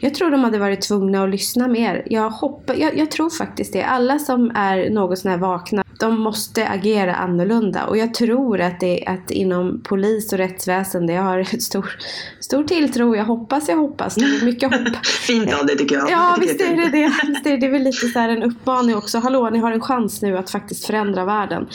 Jag 0.00 0.14
tror 0.14 0.30
de 0.30 0.44
hade 0.44 0.58
varit 0.58 0.80
tvungna 0.80 1.22
att 1.22 1.30
lyssna 1.30 1.68
mer. 1.68 2.02
Jag, 2.06 2.30
hoppa, 2.30 2.74
jag, 2.74 2.98
jag 2.98 3.10
tror 3.10 3.30
faktiskt 3.30 3.72
det. 3.72 3.82
Alla 3.82 4.18
som 4.18 4.52
är 4.54 4.90
något 4.90 5.18
sån 5.18 5.30
här 5.30 5.38
vakna, 5.38 5.81
de 6.02 6.20
måste 6.20 6.68
agera 6.68 7.14
annorlunda. 7.14 7.86
Och 7.86 7.96
jag 7.96 8.14
tror 8.14 8.60
att 8.60 8.80
det 8.80 9.04
att 9.06 9.30
inom 9.30 9.80
polis 9.84 10.32
och 10.32 10.38
rättsväsende, 10.38 11.12
jag 11.12 11.22
har 11.22 11.44
stor, 11.60 11.98
stor 12.40 12.64
tilltro. 12.64 13.16
Jag 13.16 13.24
hoppas, 13.24 13.68
jag 13.68 13.76
hoppas. 13.76 14.14
Det 14.14 14.24
är 14.24 14.44
mycket 14.44 14.72
hopp. 14.72 15.06
Fint 15.26 15.54
av 15.54 15.66
dig 15.66 15.78
tycker 15.78 15.96
jag. 15.96 16.10
Ja, 16.10 16.36
visst 16.40 16.60
är 16.60 16.76
det 16.76 16.88
det. 16.88 17.12
Visst 17.26 17.46
är 17.46 17.50
det, 17.50 17.56
det 17.56 17.68
väl 17.68 17.82
lite 17.82 18.06
så 18.06 18.18
en 18.18 18.42
uppmaning 18.42 18.96
också. 18.96 19.18
Hallå, 19.18 19.50
ni 19.50 19.58
har 19.58 19.72
en 19.72 19.80
chans 19.80 20.22
nu 20.22 20.38
att 20.38 20.50
faktiskt 20.50 20.86
förändra 20.86 21.24
världen. 21.24 21.68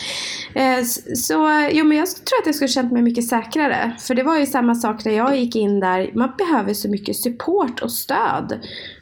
Eh, 0.54 0.84
så, 1.16 1.70
jo 1.72 1.86
men 1.86 1.98
jag 1.98 2.08
tror 2.08 2.40
att 2.42 2.46
jag 2.46 2.56
skulle 2.56 2.68
känt 2.68 2.92
mig 2.92 3.02
mycket 3.02 3.28
säkrare. 3.28 3.96
För 4.00 4.16
det 4.16 4.24
var 4.24 4.38
ju 4.38 4.46
samma 4.46 4.76
sak 4.76 5.06
när 5.06 5.14
jag 5.14 5.38
gick 5.38 5.56
in 5.56 5.80
där. 5.80 6.12
Man 6.14 6.32
behöver 6.38 6.74
så 6.74 6.90
mycket 6.90 7.16
support 7.16 7.80
och 7.82 7.92
stöd. 7.92 8.60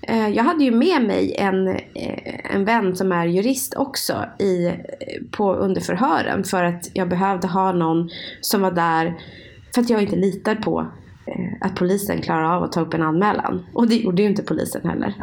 Eh, 0.08 0.30
jag 0.30 0.44
hade 0.44 0.64
ju 0.64 0.72
med 0.72 1.02
mig 1.02 1.36
en, 1.38 1.68
eh, 1.68 2.56
en 2.56 2.66
vän 2.66 2.96
som 2.96 3.12
är 3.12 3.26
jurist 3.26 3.76
också 3.76 4.26
i, 4.40 4.72
på 5.32 5.54
under 5.54 5.82
förhören. 5.82 6.44
För 6.44 6.64
att 6.64 6.90
jag 6.94 7.10
behövde 7.10 7.48
ha 7.48 7.72
någon 7.72 8.10
som 8.42 8.62
var 8.62 8.72
där. 8.72 9.14
För 9.76 9.82
att 9.82 9.90
jag 9.90 10.02
inte 10.02 10.16
litar 10.16 10.56
på 10.56 10.88
eh, 11.26 11.68
att 11.68 11.76
polisen 11.76 12.22
klarar 12.22 12.56
av 12.56 12.64
att 12.64 12.72
ta 12.72 12.82
upp 12.82 12.94
en 12.94 13.02
anmälan. 13.02 13.66
Och 13.74 13.88
det 13.88 13.96
gjorde 13.96 14.22
ju 14.22 14.28
inte 14.28 14.44
polisen 14.44 14.90
heller. 14.90 15.14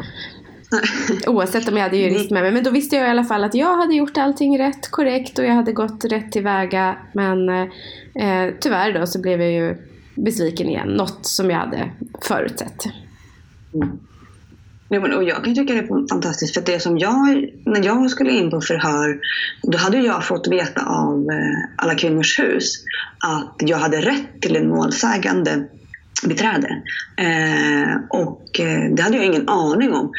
Oavsett 1.27 1.69
om 1.69 1.77
jag 1.77 1.85
hade 1.85 1.97
jurist 1.97 2.31
med 2.31 2.43
mig. 2.43 2.53
Men 2.53 2.65
då 2.65 2.71
visste 2.71 2.97
jag 2.97 3.07
i 3.07 3.11
alla 3.11 3.25
fall 3.25 3.45
att 3.45 3.55
jag 3.55 3.77
hade 3.77 3.95
gjort 3.95 4.17
allting 4.17 4.59
rätt, 4.59 4.91
korrekt 4.91 5.39
och 5.39 5.45
jag 5.45 5.55
hade 5.55 5.73
gått 5.73 6.05
rätt 6.05 6.33
tillväga. 6.33 6.97
Men 7.13 7.49
eh, 7.49 8.49
tyvärr 8.61 8.93
då 9.01 9.07
så 9.07 9.21
blev 9.21 9.41
jag 9.41 9.53
ju 9.53 9.77
besviken 10.15 10.69
igen. 10.69 10.89
Något 10.89 11.27
som 11.27 11.51
jag 11.51 11.59
hade 11.59 11.91
förutsett. 12.23 12.85
Jo, 14.95 15.01
men, 15.01 15.13
och 15.13 15.25
jag 15.25 15.45
kan 15.45 15.55
tycka 15.55 15.75
det 15.75 15.79
är 15.79 16.09
fantastiskt 16.09 16.55
för 16.55 16.61
det 16.61 16.81
som 16.81 16.99
jag, 16.99 17.49
när 17.67 17.85
jag 17.85 18.11
skulle 18.11 18.31
in 18.31 18.51
på 18.51 18.61
förhör, 18.61 19.19
då 19.63 19.79
hade 19.79 19.99
jag 19.99 20.25
fått 20.25 20.49
veta 20.49 20.85
av 20.87 21.19
eh, 21.31 21.85
Alla 21.85 21.95
Kvinnors 21.95 22.39
Hus 22.39 22.85
att 23.19 23.57
jag 23.59 23.79
hade 23.79 24.01
rätt 24.01 24.41
till 24.41 24.57
en 24.57 24.69
målsägande 24.69 25.69
beträde. 26.25 26.69
Eh, 27.17 27.97
och 28.11 28.61
eh, 28.61 28.95
det 28.95 29.03
hade 29.03 29.17
jag 29.17 29.27
ingen 29.27 29.49
aning 29.49 29.93
om. 29.93 30.13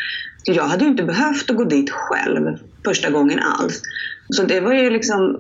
Jag 0.44 0.64
hade 0.64 0.84
ju 0.84 0.92
inte 0.92 1.04
behövt 1.04 1.50
att 1.50 1.58
gå 1.58 1.64
dit 1.64 1.90
själv 1.92 2.58
första 2.86 3.10
gången 3.10 3.40
alls. 3.40 3.82
Så 4.30 4.44
det 4.44 4.60
var 4.60 4.74
ju 4.74 4.90
liksom 4.90 5.38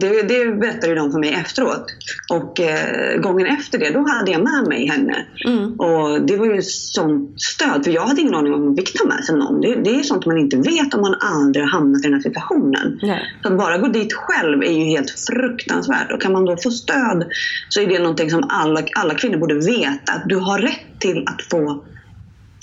det, 0.00 0.22
det 0.22 0.60
berättade 0.60 0.94
de 0.94 1.12
för 1.12 1.18
mig 1.18 1.32
efteråt. 1.32 1.84
Och 2.32 2.60
eh, 2.60 3.20
gången 3.20 3.46
efter 3.46 3.78
det, 3.78 3.90
då 3.90 4.08
hade 4.08 4.30
jag 4.30 4.42
med 4.44 4.68
mig 4.68 4.86
henne. 4.86 5.26
Mm. 5.46 5.80
Och 5.80 6.26
det 6.26 6.36
var 6.36 6.46
ju 6.46 6.62
sånt 6.62 7.40
stöd, 7.40 7.84
för 7.84 7.90
jag 7.90 8.06
hade 8.06 8.20
ingen 8.20 8.34
aning 8.34 8.54
om 8.54 8.62
hon 8.62 8.76
fick 8.76 8.98
ta 8.98 9.06
med 9.06 9.24
sig 9.24 9.36
någon. 9.36 9.60
Det, 9.60 9.74
det 9.74 9.90
är 9.90 10.02
sånt 10.02 10.26
man 10.26 10.38
inte 10.38 10.56
vet 10.56 10.94
om 10.94 11.00
man 11.00 11.14
aldrig 11.20 11.64
har 11.64 11.70
hamnat 11.70 12.00
i 12.00 12.02
den 12.02 12.14
här 12.14 12.20
situationen. 12.20 12.98
Nej. 13.02 13.22
Så 13.42 13.48
att 13.48 13.58
bara 13.58 13.78
gå 13.78 13.88
dit 13.88 14.12
själv 14.12 14.62
är 14.62 14.72
ju 14.72 14.84
helt 14.84 15.10
fruktansvärt. 15.10 16.12
Och 16.12 16.22
kan 16.22 16.32
man 16.32 16.44
då 16.44 16.56
få 16.56 16.70
stöd 16.70 17.24
så 17.68 17.80
är 17.80 17.86
det 17.86 17.98
någonting 17.98 18.30
som 18.30 18.44
alla, 18.48 18.82
alla 18.94 19.14
kvinnor 19.14 19.38
borde 19.38 19.54
veta. 19.54 20.12
Att 20.12 20.28
du 20.28 20.36
har 20.36 20.58
rätt 20.58 21.00
till 21.00 21.24
att 21.26 21.42
få, 21.50 21.84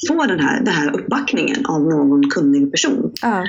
få 0.08 0.26
den, 0.26 0.40
här, 0.40 0.62
den 0.62 0.74
här 0.74 0.96
uppbackningen 0.96 1.66
av 1.66 1.82
någon 1.82 2.30
kunnig 2.30 2.72
person. 2.72 3.12
Ja. 3.22 3.44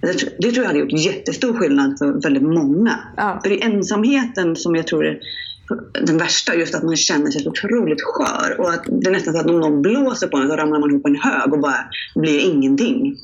Det, 0.00 0.12
tr- 0.12 0.32
det 0.38 0.52
tror 0.52 0.64
jag 0.64 0.66
hade 0.66 0.78
gjort 0.78 0.92
jättestor 0.92 1.58
skillnad 1.58 1.98
för 1.98 2.22
väldigt 2.22 2.42
många. 2.42 2.98
Ja. 3.16 3.40
För 3.42 3.50
det 3.50 3.62
är 3.62 3.66
ensamheten 3.66 4.56
som 4.56 4.76
jag 4.76 4.86
tror 4.86 5.06
är 5.06 5.18
den 6.02 6.18
värsta, 6.18 6.54
just 6.54 6.74
att 6.74 6.82
man 6.82 6.96
känner 6.96 7.30
sig 7.30 7.42
så 7.42 7.50
otroligt 7.50 8.02
skör. 8.02 8.60
Och 8.60 8.70
att 8.70 8.84
det 8.84 9.08
är 9.08 9.12
nästan 9.12 9.34
så 9.34 9.40
att 9.40 9.50
om 9.50 9.60
någon 9.60 9.82
blåser 9.82 10.26
på 10.26 10.36
en 10.36 10.48
så 10.48 10.56
ramlar 10.56 10.80
man 10.80 10.90
ihop 10.90 11.06
en 11.06 11.16
hög 11.16 11.52
och 11.52 11.60
bara 11.60 11.84
blir 12.14 12.40
ingenting 12.40 13.16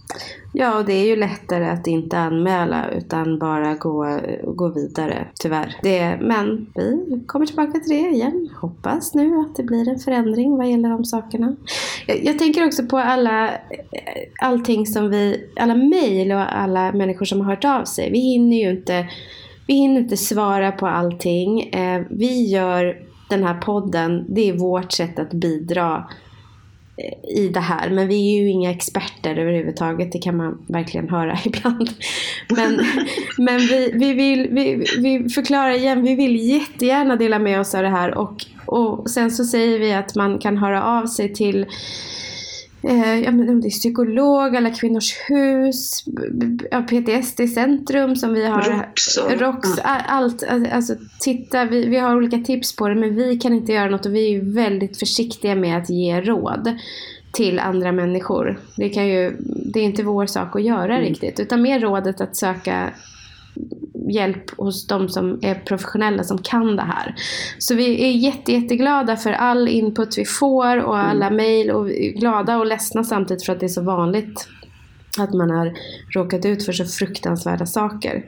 ja, 0.53 0.79
och 0.79 0.85
det 0.85 0.93
är 0.93 1.07
ju 1.07 1.17
lättare 1.17 1.69
att 1.69 1.87
inte 1.87 2.19
anmäla 2.19 2.91
utan 2.91 3.39
bara 3.39 3.75
gå, 3.75 4.21
gå 4.45 4.69
vidare, 4.69 5.27
tyvärr. 5.41 5.77
Det, 5.83 6.19
men 6.21 6.67
vi 6.75 7.21
kommer 7.27 7.47
tillbaka 7.47 7.79
till 7.79 7.97
det 7.97 8.11
igen. 8.11 8.49
Hoppas 8.61 9.15
nu 9.15 9.39
att 9.39 9.57
det 9.57 9.63
blir 9.63 9.89
en 9.89 9.99
förändring 9.99 10.57
vad 10.57 10.71
gäller 10.71 10.89
de 10.89 11.05
sakerna. 11.05 11.57
Jag, 12.07 12.25
jag 12.25 12.39
tänker 12.39 12.67
också 12.67 12.87
på 12.87 12.99
alla, 12.99 13.49
eh, 13.49 13.59
allting 14.43 14.87
som 14.87 15.11
vi, 15.11 15.51
alla 15.57 15.75
mejl 15.75 16.33
och 16.33 16.57
alla 16.57 16.93
människor 16.93 17.27
som 17.27 17.41
har 17.41 17.47
hört 17.47 17.65
av 17.65 17.85
sig. 17.85 18.11
Vi 18.11 18.19
hinner 18.19 18.57
ju 18.57 18.71
inte, 18.71 19.07
vi 19.67 19.75
hinner 19.75 20.01
inte 20.01 20.17
svara 20.17 20.73
på 20.73 20.87
allting. 20.87 21.63
Eh, 21.63 22.03
vi 22.11 22.49
gör 22.51 22.97
den 23.29 23.45
här 23.45 23.61
podden, 23.61 24.25
det 24.29 24.49
är 24.49 24.59
vårt 24.59 24.93
sätt 24.93 25.19
att 25.19 25.33
bidra 25.33 26.05
i 27.37 27.49
det 27.49 27.61
här. 27.61 27.91
Men 27.91 28.09
vi 28.09 28.39
är 28.39 28.43
ju 28.43 28.49
inga 28.49 28.71
experter 28.71 29.37
överhuvudtaget. 29.37 30.13
Det 30.13 30.19
kan 30.19 30.37
man 30.37 30.65
verkligen 30.69 31.09
höra 31.09 31.39
ibland. 31.45 31.91
Men, 32.49 32.81
men 33.39 33.59
vi, 33.59 33.91
vi, 33.95 34.13
vill, 34.13 34.49
vi, 34.51 34.87
vi 34.99 35.29
förklarar 35.29 35.71
igen. 35.71 36.03
Vi 36.03 36.15
vill 36.15 36.37
jättegärna 36.37 37.17
dela 37.17 37.39
med 37.39 37.61
oss 37.61 37.75
av 37.75 37.83
det 37.83 37.89
här. 37.89 38.19
Och, 38.19 38.45
och 38.67 39.11
sen 39.11 39.31
så 39.31 39.45
säger 39.45 39.79
vi 39.79 39.93
att 39.93 40.15
man 40.15 40.39
kan 40.39 40.59
höra 40.59 40.85
av 40.85 41.07
sig 41.07 41.35
till 41.35 41.67
Eh, 42.85 43.21
ja, 43.21 43.31
men 43.31 43.49
om 43.49 43.61
det 43.61 43.69
är 43.69 43.71
psykolog, 43.71 44.57
Alla 44.57 44.71
Kvinnors 44.71 45.15
Hus, 45.29 46.05
PTSD 46.89 47.49
Centrum 47.55 48.17
som 48.17 48.35
vi 48.35 48.47
har. 48.47 48.89
Rox 49.39 49.69
allt. 49.85 50.43
Alltså 50.73 50.95
titta, 51.21 51.65
vi, 51.65 51.87
vi 51.87 51.97
har 51.97 52.17
olika 52.17 52.39
tips 52.39 52.77
på 52.77 52.89
det 52.89 52.95
men 52.95 53.15
vi 53.15 53.39
kan 53.39 53.53
inte 53.53 53.73
göra 53.73 53.91
något 53.91 54.07
och 54.07 54.15
vi 54.15 54.35
är 54.35 54.55
väldigt 54.55 54.99
försiktiga 54.99 55.55
med 55.55 55.79
att 55.79 55.91
ge 55.91 56.21
råd 56.21 56.79
till 57.33 57.59
andra 57.59 57.93
människor. 57.93 58.61
Det, 58.77 58.89
kan 58.89 59.09
ju, 59.09 59.37
det 59.73 59.81
är 59.81 59.85
inte 59.85 60.03
vår 60.03 60.27
sak 60.27 60.57
att 60.57 60.63
göra 60.63 61.01
riktigt 61.01 61.41
utan 61.41 61.63
mer 61.63 61.81
rådet 61.81 62.21
att 62.21 62.37
söka 62.37 62.91
hjälp 64.13 64.51
hos 64.57 64.87
de 64.87 65.09
som 65.09 65.39
är 65.43 65.55
professionella 65.55 66.25
som 66.25 66.39
kan 66.39 66.77
det 66.77 66.83
här. 66.83 67.15
Så 67.59 67.75
vi 67.75 68.05
är 68.05 68.11
jätte, 68.11 68.53
jätteglada 68.53 69.17
för 69.17 69.33
all 69.33 69.69
input 69.69 70.19
vi 70.19 70.25
får 70.25 70.77
och 70.77 70.99
alla 70.99 71.31
mejl 71.31 71.71
och 71.71 71.89
glada 71.89 72.59
och 72.59 72.67
ledsna 72.67 73.05
samtidigt 73.05 73.45
för 73.45 73.53
att 73.53 73.61
det 73.61 73.67
är 73.67 73.69
så 73.69 73.83
vanligt 73.83 74.49
att 75.19 75.35
man 75.35 75.51
har 75.51 75.73
råkat 76.15 76.45
ut 76.45 76.65
för 76.65 76.73
så 76.73 76.85
fruktansvärda 76.85 77.67
saker. 77.67 78.25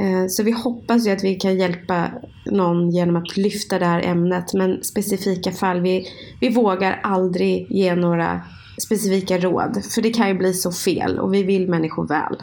Eh, 0.00 0.26
så 0.28 0.42
vi 0.42 0.52
hoppas 0.52 1.06
ju 1.06 1.10
att 1.10 1.24
vi 1.24 1.34
kan 1.34 1.58
hjälpa 1.58 2.10
någon 2.46 2.90
genom 2.90 3.16
att 3.16 3.36
lyfta 3.36 3.78
det 3.78 3.86
här 3.86 4.02
ämnet. 4.02 4.54
Men 4.54 4.84
specifika 4.84 5.50
fall, 5.50 5.80
vi, 5.80 6.06
vi 6.40 6.48
vågar 6.48 7.00
aldrig 7.02 7.66
ge 7.70 7.94
några 7.94 8.40
specifika 8.80 9.38
råd. 9.38 9.82
För 9.94 10.02
det 10.02 10.10
kan 10.10 10.28
ju 10.28 10.34
bli 10.34 10.54
så 10.54 10.72
fel 10.72 11.18
och 11.18 11.34
vi 11.34 11.42
vill 11.42 11.68
människor 11.68 12.06
väl. 12.06 12.36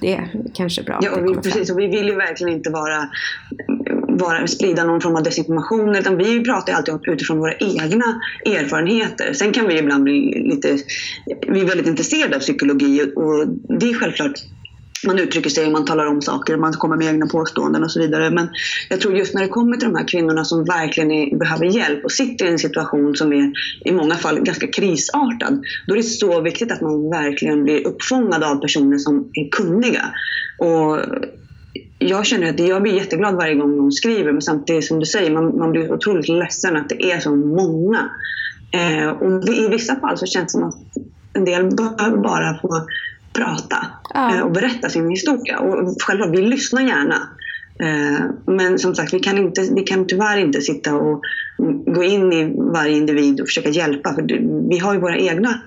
Det 0.00 0.14
är 0.14 0.30
kanske 0.54 0.82
bra 0.82 0.98
ja, 1.02 1.10
och 1.10 1.24
vi, 1.24 1.34
precis, 1.34 1.70
och 1.70 1.78
vi 1.78 1.86
vill 1.86 2.06
ju 2.06 2.14
verkligen 2.14 2.52
inte 2.52 2.70
vara, 2.70 3.08
vara, 4.08 4.46
sprida 4.46 4.84
någon 4.84 5.00
form 5.00 5.16
av 5.16 5.22
desinformation 5.22 5.96
utan 5.96 6.16
vi 6.16 6.44
pratar 6.44 6.72
ju 6.72 6.76
alltid 6.76 7.12
utifrån 7.14 7.38
våra 7.38 7.54
egna 7.54 8.20
erfarenheter. 8.46 9.32
Sen 9.32 9.52
kan 9.52 9.68
vi 9.68 9.78
ibland 9.78 10.04
bli 10.04 10.42
lite, 10.50 10.78
vi 11.48 11.60
är 11.60 11.64
väldigt 11.64 11.86
intresserade 11.86 12.36
av 12.36 12.40
psykologi 12.40 13.12
och 13.16 13.48
det 13.78 13.90
är 13.90 13.94
självklart 13.94 14.44
man 15.06 15.18
uttrycker 15.18 15.50
sig 15.50 15.66
och 15.66 15.72
man 15.72 15.84
talar 15.84 16.06
om 16.06 16.22
saker, 16.22 16.56
man 16.56 16.72
kommer 16.72 16.96
med 16.96 17.06
egna 17.06 17.26
påståenden 17.26 17.84
och 17.84 17.90
så 17.90 18.00
vidare. 18.00 18.30
Men 18.30 18.48
jag 18.88 19.00
tror 19.00 19.16
just 19.16 19.34
när 19.34 19.42
det 19.42 19.48
kommer 19.48 19.76
till 19.76 19.88
de 19.88 19.96
här 19.96 20.08
kvinnorna 20.08 20.44
som 20.44 20.64
verkligen 20.64 21.10
är, 21.10 21.38
behöver 21.38 21.66
hjälp 21.66 22.04
och 22.04 22.12
sitter 22.12 22.46
i 22.46 22.48
en 22.48 22.58
situation 22.58 23.16
som 23.16 23.32
är 23.32 23.52
i 23.84 23.92
många 23.92 24.14
fall 24.14 24.40
ganska 24.40 24.66
krisartad. 24.66 25.62
Då 25.86 25.94
är 25.94 25.96
det 25.96 26.02
så 26.02 26.40
viktigt 26.40 26.72
att 26.72 26.80
man 26.80 27.10
verkligen 27.10 27.64
blir 27.64 27.86
uppfångad 27.86 28.44
av 28.44 28.60
personer 28.60 28.98
som 28.98 29.30
är 29.32 29.48
kunniga. 29.50 30.04
Och 30.58 31.00
jag 31.98 32.26
känner 32.26 32.50
att 32.50 32.60
jag 32.60 32.82
blir 32.82 32.94
jätteglad 32.94 33.34
varje 33.34 33.54
gång 33.54 33.76
någon 33.76 33.92
skriver 33.92 34.32
men 34.32 34.42
samtidigt 34.42 34.84
som 34.84 35.00
du 35.00 35.06
säger, 35.06 35.30
man, 35.30 35.58
man 35.58 35.72
blir 35.72 35.92
otroligt 35.92 36.28
ledsen 36.28 36.76
att 36.76 36.88
det 36.88 37.12
är 37.12 37.20
så 37.20 37.36
många. 37.36 38.10
Eh, 38.72 39.08
och 39.08 39.48
i 39.48 39.68
vissa 39.68 40.00
fall 40.00 40.18
så 40.18 40.26
känns 40.26 40.46
det 40.46 40.58
som 40.58 40.68
att 40.68 40.74
en 41.32 41.44
del 41.44 41.76
behöver 41.76 42.16
bara 42.16 42.58
få 42.60 42.86
prata 43.38 43.86
Ja. 44.14 44.34
eh, 44.34 44.40
och 44.40 44.52
berätta 44.52 44.88
sin 44.88 45.10
historia. 45.10 45.58
Och 45.58 45.96
självklart, 46.02 46.36
vi 46.36 46.42
lyssnar 46.42 46.82
gärna. 46.82 47.28
Eh, 47.80 48.20
Men 48.46 48.78
som 48.78 48.94
sagt, 48.94 49.14
vi 49.14 49.20
kan, 49.20 49.38
inte, 49.38 49.68
vi 49.74 49.82
kan 49.82 50.06
tyvärr 50.06 50.38
inte 50.38 50.60
sitta 50.60 50.94
och 50.94 51.22
gå 51.86 52.02
in 52.02 52.32
i 52.32 52.54
varje 52.74 52.96
individ 52.96 53.40
och 53.40 53.46
försöka 53.46 53.68
hjälpa. 53.68 54.14
För 54.14 54.22
vi 54.70 54.78
har 54.78 54.94
ju 54.94 55.00
våra 55.00 55.18
egna 55.18 55.60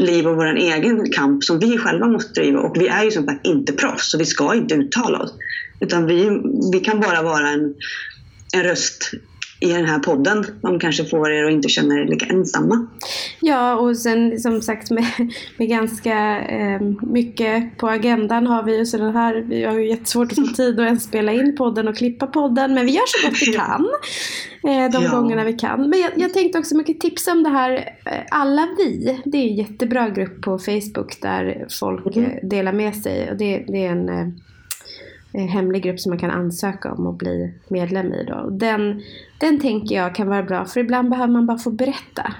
liv 0.00 0.26
och 0.28 0.36
vår 0.36 0.56
egen 0.56 1.10
kamp 1.10 1.44
som 1.44 1.58
vi 1.58 1.78
själva 1.78 2.06
måste 2.06 2.40
driva. 2.40 2.60
Och 2.60 2.76
vi 2.80 2.88
är 2.88 3.04
ju 3.04 3.10
som 3.10 3.24
sagt 3.26 3.46
inte 3.46 3.72
proffs, 3.72 4.10
så 4.10 4.18
vi 4.18 4.24
ska 4.26 4.54
inte 4.54 4.74
uttala 4.74 5.18
oss. 5.18 5.34
Utan 5.80 6.06
vi, 6.06 6.30
vi 6.72 6.80
kan 6.80 7.00
bara 7.00 7.22
vara 7.22 7.48
en, 7.48 7.74
en 8.54 8.62
röst 8.62 9.10
i 9.60 9.72
den 9.72 9.84
här 9.84 9.98
podden 9.98 10.44
som 10.60 10.78
kanske 10.78 11.04
får 11.04 11.30
er 11.30 11.44
att 11.44 11.52
inte 11.52 11.68
känna 11.68 11.94
er 11.94 12.04
lika 12.04 12.26
ensamma. 12.26 12.86
Ja, 13.40 13.76
och 13.76 13.96
sen 13.96 14.38
som 14.40 14.62
sagt 14.62 14.90
med, 14.90 15.04
med 15.56 15.68
ganska 15.68 16.40
eh, 16.40 16.80
mycket 17.02 17.78
på 17.78 17.88
agendan 17.88 18.46
har 18.46 18.62
vi 18.62 18.76
ju 18.78 18.86
så 18.86 18.96
den 18.98 19.16
här, 19.16 19.34
vi 19.34 19.64
har 19.64 19.78
ju 19.78 19.88
jättesvårt 19.88 20.32
att 20.32 20.48
få 20.48 20.54
tid 20.54 20.80
att 20.80 20.86
ens 20.86 21.04
spela 21.04 21.32
in 21.32 21.56
podden 21.56 21.88
och 21.88 21.96
klippa 21.96 22.26
podden, 22.26 22.74
men 22.74 22.86
vi 22.86 22.92
gör 22.92 23.02
så 23.06 23.28
gott 23.28 23.38
vi 23.42 23.52
kan. 23.56 23.88
Eh, 24.64 24.90
de 24.92 25.02
Ja. 25.04 25.10
gångerna 25.10 25.44
vi 25.44 25.52
kan. 25.52 25.90
Men 25.90 26.00
jag, 26.00 26.10
jag 26.16 26.34
tänkte 26.34 26.58
också 26.58 26.76
mycket 26.76 27.00
tipsa 27.00 27.32
om 27.32 27.42
det 27.42 27.50
här 27.50 27.72
eh, 28.04 28.12
Alla 28.30 28.68
vi. 28.78 29.18
Det 29.24 29.38
är 29.38 29.42
en 29.48 29.56
jättebra 29.56 30.08
grupp 30.08 30.42
på 30.42 30.58
Facebook 30.58 31.20
där 31.22 31.66
folk 31.80 32.16
Mhm. 32.16 32.24
eh, 32.24 32.48
delar 32.48 32.72
med 32.72 32.96
sig. 32.96 33.30
Och 33.30 33.36
det, 33.36 33.64
det 33.68 33.86
är 33.86 33.90
en 33.90 34.08
hemlig 35.32 35.82
grupp 35.82 36.00
som 36.00 36.10
man 36.10 36.18
kan 36.18 36.30
ansöka 36.30 36.92
om 36.92 37.06
och 37.06 37.14
bli 37.14 37.52
medlem 37.68 38.12
i. 38.12 38.24
Då. 38.24 38.50
Den, 38.50 39.02
den 39.38 39.60
tänker 39.60 39.96
jag 39.96 40.14
kan 40.14 40.28
vara 40.28 40.42
bra 40.42 40.64
för 40.64 40.80
ibland 40.80 41.10
behöver 41.10 41.32
man 41.32 41.46
bara 41.46 41.58
få 41.58 41.70
berätta. 41.70 42.34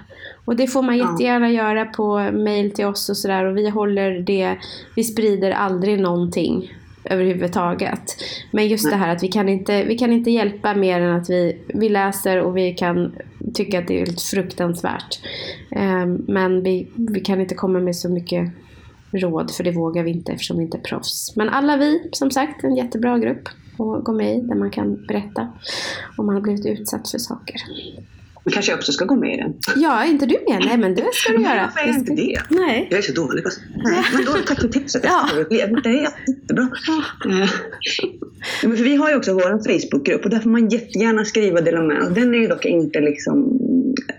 Och 0.45 0.57
det 0.57 0.67
får 0.67 0.83
man 0.83 0.99
jättegärna 0.99 1.51
göra 1.51 1.85
på 1.85 2.19
mail 2.33 2.71
till 2.71 2.85
oss 2.85 3.09
och 3.09 3.17
sådär 3.17 3.45
och 3.45 3.57
vi 3.57 3.69
håller 3.69 4.21
det, 4.21 4.57
vi 4.97 5.05
sprider 5.05 5.51
aldrig 5.51 6.01
någonting 6.01 6.73
överhuvudtaget. 7.05 8.17
Men 8.51 8.69
just 8.69 8.85
Nej. 8.85 8.93
det 8.93 8.99
här 8.99 9.17
att 9.17 9.23
vi 9.23 9.29
kan 9.29 9.49
inte, 9.49 9.85
vi 9.85 9.99
kan 9.99 10.13
inte 10.13 10.31
hjälpa 10.31 10.75
mer 10.75 11.01
än 11.01 11.17
att 11.17 11.31
vi, 11.31 11.57
vi 11.67 11.89
läser 11.89 12.43
och 12.43 12.57
vi 12.57 12.75
kan 12.75 13.13
tycka 13.55 13.79
att 13.79 13.89
det 13.89 13.95
är 13.95 14.07
helt 14.07 14.23
fruktansvärt. 14.23 15.21
Ehm, 15.71 16.25
men 16.29 16.63
vi, 16.63 16.89
vi 16.95 17.21
kan 17.21 17.41
inte 17.41 17.55
komma 17.55 17.81
med 17.81 17.97
så 17.97 18.09
mycket 18.09 18.51
råd 19.13 19.51
för 19.51 19.65
det 19.65 19.73
vågar 19.73 20.03
vi 20.03 20.11
inte 20.11 20.33
eftersom 20.33 20.59
vi 20.59 20.65
inte 20.65 20.79
är 20.79 20.83
proffs. 20.83 21.37
Men 21.37 21.49
alla 21.49 21.77
vi, 21.77 22.09
som 22.13 22.31
sagt, 22.31 22.65
en 22.65 22.77
jättebra 22.77 23.19
grupp 23.19 23.49
att 23.73 24.05
gå 24.05 24.13
med 24.13 24.37
i 24.37 24.41
där 24.41 24.55
man 24.55 24.71
kan 24.71 25.07
berätta 25.07 25.53
om 26.17 26.27
man 26.27 26.35
har 26.35 26.43
blivit 26.43 26.67
utsatt 26.67 27.11
för 27.11 27.19
saker. 27.19 27.57
Men 28.45 28.53
kanske 28.53 28.73
jag 28.73 28.79
också 28.79 28.93
ska 28.93 29.05
gå 29.05 29.17
med 29.17 29.35
i 29.35 29.37
den. 29.37 29.55
Ja, 29.77 30.05
är 30.05 30.09
inte 30.09 30.27
du 30.27 30.39
med? 30.49 30.63
Nej, 30.67 30.79
men 30.79 30.95
det 30.95 31.07
ska 31.13 31.33
du 31.33 31.43
göra. 31.43 31.63
varför 31.63 31.81
är 31.81 31.87
jag 31.87 31.97
inte 31.97 32.13
det? 32.13 32.41
Nej. 32.49 32.89
Jag 32.91 32.99
är 32.99 33.03
så 33.03 33.13
dålig 33.13 33.45
på 33.45 33.51
Nej, 33.85 34.05
men 34.15 34.25
då, 34.25 34.33
tack 34.47 34.61
för 34.61 34.69
tipset. 34.69 35.03
Ja. 35.05 35.29
Det 35.51 35.61
är 35.61 36.03
jättebra. 36.03 36.69
Eh, 37.25 37.51
men 38.63 38.77
för 38.77 38.85
vi 38.85 38.97
har 38.97 39.11
ju 39.11 39.17
också 39.17 39.33
vår 39.33 39.81
Facebookgrupp 39.81 40.25
och 40.25 40.31
där 40.31 40.41
får 40.41 40.51
man 40.51 40.69
jättegärna 40.69 41.25
skriva 41.25 41.59
och 41.59 41.65
dela 41.65 41.83
med 41.83 42.03
sig. 42.03 42.15
Den 42.15 42.35
är 42.35 42.39
ju 42.39 42.47
dock 42.47 42.65
inte 42.65 43.01
liksom, 43.01 43.59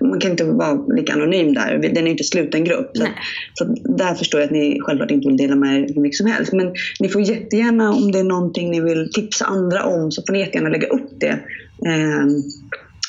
man 0.02 0.20
kan 0.20 0.32
inte 0.32 0.44
vara 0.44 0.86
lika 0.96 1.13
anonym 1.13 1.54
där. 1.54 1.78
Den 1.94 2.08
är 2.08 2.12
inte 2.12 2.24
sluten 2.24 2.63
grupp. 2.63 2.92
Så, 2.94 3.06
så 3.54 3.65
där 3.98 4.13
förstår 4.13 4.39
jag 4.39 4.46
att 4.46 4.52
ni 4.52 4.80
självklart 4.82 5.12
inte 5.12 5.28
vill 5.28 5.38
dela 5.38 5.56
med 5.56 5.80
er 5.80 5.94
hur 5.94 6.02
mycket 6.02 6.18
som 6.18 6.28
helst. 6.28 6.54
Men 6.54 6.74
ni 7.00 7.10
får 7.10 7.22
jättegärna, 7.22 7.94
om 7.94 8.12
det 8.12 8.20
är 8.20 8.24
någonting 8.24 8.72
ni 8.72 8.82
vill 8.82 9.12
tipsa 9.13 9.46
andra 9.46 9.84
om, 9.84 10.12
så 10.12 10.24
får 10.28 10.34
ni 10.34 10.39
jättegärna 10.39 10.70
lägga 10.70 10.88
upp 10.88 11.10
det. 11.20 11.39
Eh, 11.86 12.26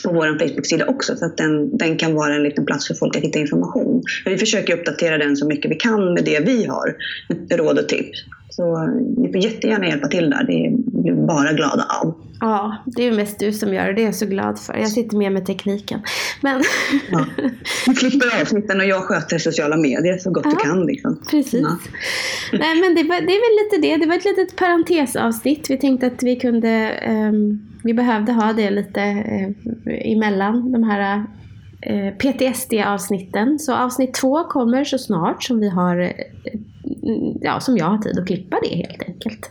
på 0.04 0.12
vår 0.12 0.38
Facebook-sida 0.38 0.86
också 0.86 1.16
så 1.16 1.24
att 1.24 1.36
den, 1.36 1.76
den 1.76 1.96
kan 1.96 2.14
vara 2.14 2.34
en 2.34 2.42
liten 2.42 2.66
plats 2.66 2.86
för 2.86 2.94
folk 2.94 3.16
att 3.16 3.22
hitta 3.22 3.38
information. 3.38 4.02
Men 4.24 4.32
vi 4.32 4.38
försöker 4.38 4.78
uppdatera 4.78 5.18
den 5.18 5.36
så 5.36 5.46
mycket 5.46 5.70
vi 5.70 5.74
kan 5.74 6.14
med 6.14 6.24
det 6.24 6.40
vi 6.40 6.66
har, 6.66 6.96
råd 7.56 7.78
och 7.78 7.88
tips. 7.88 8.24
Så 8.50 8.86
ni 9.16 9.32
får 9.32 9.36
jättegärna 9.36 9.86
hjälpa 9.86 10.08
till 10.08 10.30
där, 10.30 10.44
det 10.44 10.76
blir 11.02 11.26
bara 11.26 11.52
glada 11.52 11.86
av. 12.02 12.14
Ja, 12.40 12.76
det 12.86 13.02
är 13.02 13.12
mest 13.12 13.38
du 13.38 13.52
som 13.52 13.74
gör 13.74 13.86
det. 13.86 13.92
Det 13.92 14.02
är 14.02 14.04
jag 14.04 14.14
så 14.14 14.26
glad 14.26 14.58
för. 14.58 14.74
Jag 14.76 14.88
sitter 14.88 15.16
med 15.16 15.32
med 15.32 15.46
tekniken. 15.46 16.00
Men 16.40 16.62
Ja. 17.10 17.24
Vi 17.86 17.94
klipper 17.94 18.40
avsnitten 18.42 18.80
och 18.80 18.86
jag 18.86 19.02
sköter 19.02 19.38
sociala 19.38 19.76
medier 19.76 20.18
så 20.18 20.30
gott 20.30 20.44
Ja. 20.44 20.50
du 20.50 20.56
kan. 20.56 20.86
Liksom. 20.86 21.22
precis. 21.30 21.60
Ja. 21.62 21.76
Nej, 22.52 22.80
men 22.80 22.94
det, 22.94 23.02
var, 23.02 23.16
det 23.20 23.32
är 23.32 23.40
väl 23.48 23.64
lite 23.64 23.88
det. 23.88 24.04
Det 24.04 24.06
var 24.08 24.16
ett 24.16 24.24
litet 24.24 24.56
parentesavsnitt. 24.56 25.70
Vi 25.70 25.76
tänkte 25.76 26.06
att 26.06 26.22
vi 26.22 26.36
kunde 26.36 26.68
ehm, 26.88 27.60
vi 27.84 27.94
behövde 27.94 28.32
ha 28.32 28.52
det 28.52 28.70
lite 28.70 29.00
eh, 29.02 30.12
emellan 30.12 30.72
de 30.72 30.82
här 30.82 31.24
eh, 31.82 32.14
PTSD-avsnitten. 32.14 33.58
Så 33.58 33.74
avsnitt 33.74 34.14
två 34.14 34.44
kommer 34.44 34.84
så 34.84 34.98
snart 34.98 35.42
som 35.42 35.60
vi 35.60 35.68
har 35.68 36.00
eh, 36.00 36.10
ja, 37.40 37.60
som 37.60 37.76
jag 37.76 37.86
har 37.86 37.98
tid 37.98 38.18
att 38.18 38.26
klippa 38.26 38.56
det 38.62 38.76
helt 38.76 39.02
enkelt. 39.02 39.48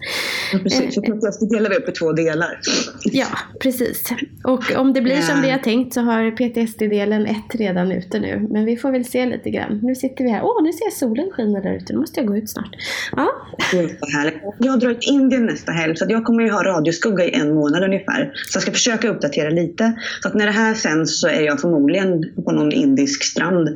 Ja, 0.53 0.59
precis. 0.59 0.95
Så 0.95 1.01
plötsligt 1.01 1.51
delar 1.51 1.69
vi 1.69 1.75
upp 1.75 1.89
i 1.89 1.91
två 1.91 2.11
delar. 2.11 2.59
Ja, 3.03 3.27
precis. 3.61 4.03
Och 4.43 4.75
om 4.75 4.93
det 4.93 5.01
blir 5.01 5.21
som 5.21 5.41
vi 5.41 5.49
har 5.49 5.57
tänkt 5.57 5.93
så 5.93 6.01
har 6.01 6.31
PTSD-delen 6.31 7.25
ett 7.25 7.55
redan 7.55 7.91
ute 7.91 8.19
nu. 8.19 8.47
Men 8.49 8.65
vi 8.65 8.77
får 8.77 8.91
väl 8.91 9.05
se 9.05 9.25
lite 9.25 9.49
grann. 9.49 9.79
Nu 9.83 9.95
sitter 9.95 10.23
vi 10.23 10.29
här. 10.29 10.41
Åh, 10.43 10.63
nu 10.63 10.73
ser 10.73 10.85
jag 10.85 10.93
solen 10.93 11.29
skina 11.31 11.61
där 11.61 11.75
ute. 11.75 11.93
Nu 11.93 11.99
måste 11.99 12.19
jag 12.19 12.27
gå 12.27 12.37
ut 12.37 12.49
snart. 12.49 12.75
Ja. 13.11 13.29
Jag 14.57 14.79
drar 14.79 14.93
till 14.93 15.13
Indien 15.13 15.45
nästa 15.45 15.71
helg 15.71 15.95
så 15.95 16.05
jag 16.09 16.25
kommer 16.25 16.43
ju 16.43 16.51
ha 16.51 16.63
radioskugga 16.63 17.25
i 17.25 17.33
en 17.33 17.55
månad 17.55 17.83
ungefär. 17.83 18.31
Så 18.49 18.55
jag 18.57 18.61
ska 18.61 18.71
försöka 18.71 19.09
uppdatera 19.09 19.49
lite. 19.49 19.93
Så 20.21 20.27
att 20.27 20.33
när 20.33 20.45
det 20.45 20.51
här 20.51 20.73
sänds 20.73 21.21
så 21.21 21.27
är 21.27 21.41
jag 21.41 21.61
förmodligen 21.61 22.23
på 22.45 22.51
någon 22.51 22.71
indisk 22.71 23.23
strand 23.23 23.69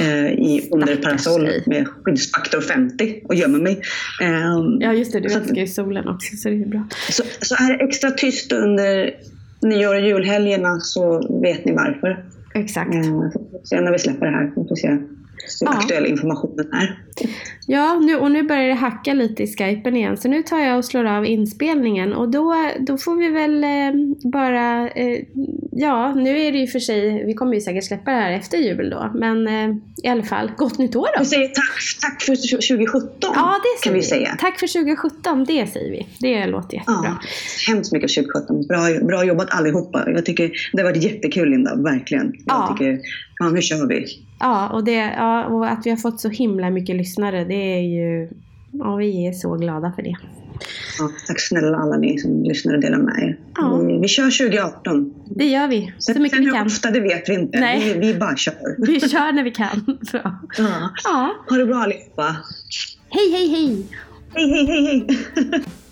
eh, 0.00 0.26
i, 0.26 0.68
under 0.72 0.96
parasoll 0.96 1.50
med 1.66 1.88
skyddsfaktor 2.04 2.60
50 2.60 3.15
och 3.24 3.34
gömmer 3.34 3.58
mig. 3.58 3.82
Ehm, 4.22 4.80
ja 4.80 4.92
just 4.92 5.12
det. 5.12 5.20
Du 5.20 5.28
älskar 5.34 5.54
ju 5.54 5.66
solen 5.66 6.08
också 6.08 6.36
så 6.36 6.48
det 6.48 6.54
är 6.62 6.66
bra. 6.66 6.86
så, 7.10 7.22
så 7.42 7.54
är 7.54 7.78
det 7.78 7.84
extra 7.84 8.10
tyst 8.10 8.52
under 8.52 9.14
nyår 9.62 9.94
och 9.94 10.00
julhelgerna 10.00 10.80
så 10.80 11.28
vet 11.42 11.64
ni 11.64 11.72
varför. 11.72 12.24
Exakt. 12.54 12.94
Eh, 12.94 13.02
så 13.02 13.08
får 13.32 13.58
vi 13.60 13.66
se 13.66 13.80
när 13.80 13.92
vi 13.92 13.98
släpper 13.98 14.26
det 14.26 14.32
här. 14.32 14.48
Så 14.54 14.54
får 14.54 14.68
vi 14.74 14.76
se 14.80 14.88
hur 14.88 15.00
Ja. 15.60 15.70
aktuell 15.78 16.06
informationen 16.06 16.72
är. 16.72 16.98
Ja, 17.66 17.98
nu, 17.98 18.16
och 18.16 18.30
nu 18.30 18.42
börjar 18.42 18.68
det 18.68 18.74
hacka 18.74 19.14
lite 19.14 19.42
i 19.42 19.46
skypen 19.46 19.96
igen. 19.96 20.16
Så 20.16 20.28
nu 20.28 20.42
tar 20.42 20.58
jag 20.58 20.78
och 20.78 20.84
slår 20.84 21.04
av 21.04 21.26
inspelningen. 21.26 22.12
Och 22.12 22.28
då, 22.28 22.70
då 22.80 22.98
får 22.98 23.16
vi 23.16 23.28
väl 23.28 23.64
eh, 23.64 24.30
bara... 24.30 24.90
Eh, 24.90 25.18
ja, 25.72 26.14
nu 26.14 26.40
är 26.40 26.52
det 26.52 26.58
ju 26.58 26.66
för 26.66 26.78
sig... 26.78 27.24
Vi 27.26 27.34
kommer 27.34 27.54
ju 27.54 27.60
säkert 27.60 27.84
släppa 27.84 28.10
det 28.10 28.16
här 28.16 28.32
efter 28.32 28.58
jul 28.58 28.90
då. 28.90 29.10
Men 29.14 29.48
eh, 29.48 29.76
i 30.02 30.08
alla 30.08 30.22
fall, 30.22 30.50
gott 30.56 30.78
nytt 30.78 30.96
år 30.96 31.08
då! 31.16 31.20
Vi 31.20 31.26
säger 31.26 31.48
tack, 31.48 32.00
tack 32.00 32.22
för 32.22 32.34
2017 32.66 33.10
Ja, 33.34 33.54
det 33.62 33.84
kan 33.84 33.94
vi 33.94 34.02
säga. 34.02 34.36
Tack 34.40 34.60
för 34.60 34.66
2017, 34.66 35.44
det 35.44 35.66
säger 35.66 35.90
vi. 35.90 36.06
Det 36.20 36.46
låter 36.46 36.76
jättebra. 36.76 37.00
Ja, 37.04 37.18
hemskt 37.68 37.92
mycket 37.92 38.14
för 38.14 38.22
2017. 38.22 38.66
Bra, 38.66 39.06
bra 39.06 39.24
jobbat 39.24 39.50
allihopa. 39.50 40.04
Jag 40.10 40.26
tycker 40.26 40.52
det 40.72 40.82
har 40.82 40.90
varit 40.90 41.02
jättekul 41.02 41.50
Linda, 41.50 41.76
verkligen. 41.76 42.32
Ja. 42.46 42.66
Jag 42.68 42.78
tycker, 42.78 43.00
fan 43.38 43.54
nu 43.54 43.62
kör 43.62 43.88
vi. 43.88 44.06
Ja, 44.40 44.68
och, 44.68 44.84
det, 44.84 45.14
ja, 45.16 45.46
och 45.46 45.68
att 45.68 45.86
vi 45.86 45.90
har 45.90 45.96
fått 45.96 46.20
så 46.20 46.28
himla 46.28 46.70
mycket 46.70 46.96
lyssnare, 47.06 47.44
det 47.44 47.54
är 47.54 47.80
ju... 47.80 48.28
Ja, 48.72 48.96
vi 48.96 49.26
är 49.26 49.32
så 49.32 49.54
glada 49.56 49.92
för 49.96 50.02
det. 50.02 50.16
Ja, 50.98 51.10
tack 51.26 51.40
snälla 51.40 51.76
alla 51.76 51.96
ni 51.96 52.18
som 52.18 52.42
lyssnar 52.42 52.74
och 52.74 52.80
delar 52.80 52.98
med 52.98 53.22
er. 53.22 53.38
Ja. 53.56 53.76
Vi, 53.76 53.98
vi 53.98 54.08
kör 54.08 54.48
2018. 54.50 55.14
Det 55.36 55.44
gör 55.44 55.68
vi, 55.68 55.92
så 55.98 56.12
Sen, 56.12 56.22
mycket 56.22 56.36
sen 56.36 56.44
vi 56.44 56.50
hur 56.50 56.56
kan. 56.56 56.66
ofta 56.66 56.90
det 56.90 57.00
vet 57.00 57.28
vi 57.28 57.34
inte. 57.34 57.60
Nej. 57.60 57.98
Vi, 58.00 58.12
vi 58.12 58.18
bara 58.18 58.36
kör. 58.36 58.54
Vi 58.86 59.00
kör 59.00 59.32
när 59.32 59.42
vi 59.44 59.50
kan. 59.50 59.84
Bra. 60.12 60.38
Ja. 60.58 60.90
Ja, 61.04 61.34
Ha 61.50 61.56
det 61.56 61.66
bra 61.66 61.76
allihopa. 61.76 62.36
Hej, 63.10 63.32
hej, 63.32 63.48
hej! 63.48 63.86
Hej, 64.34 64.50
hej, 64.50 64.66
hej, 64.66 65.06
hej! 65.52 65.62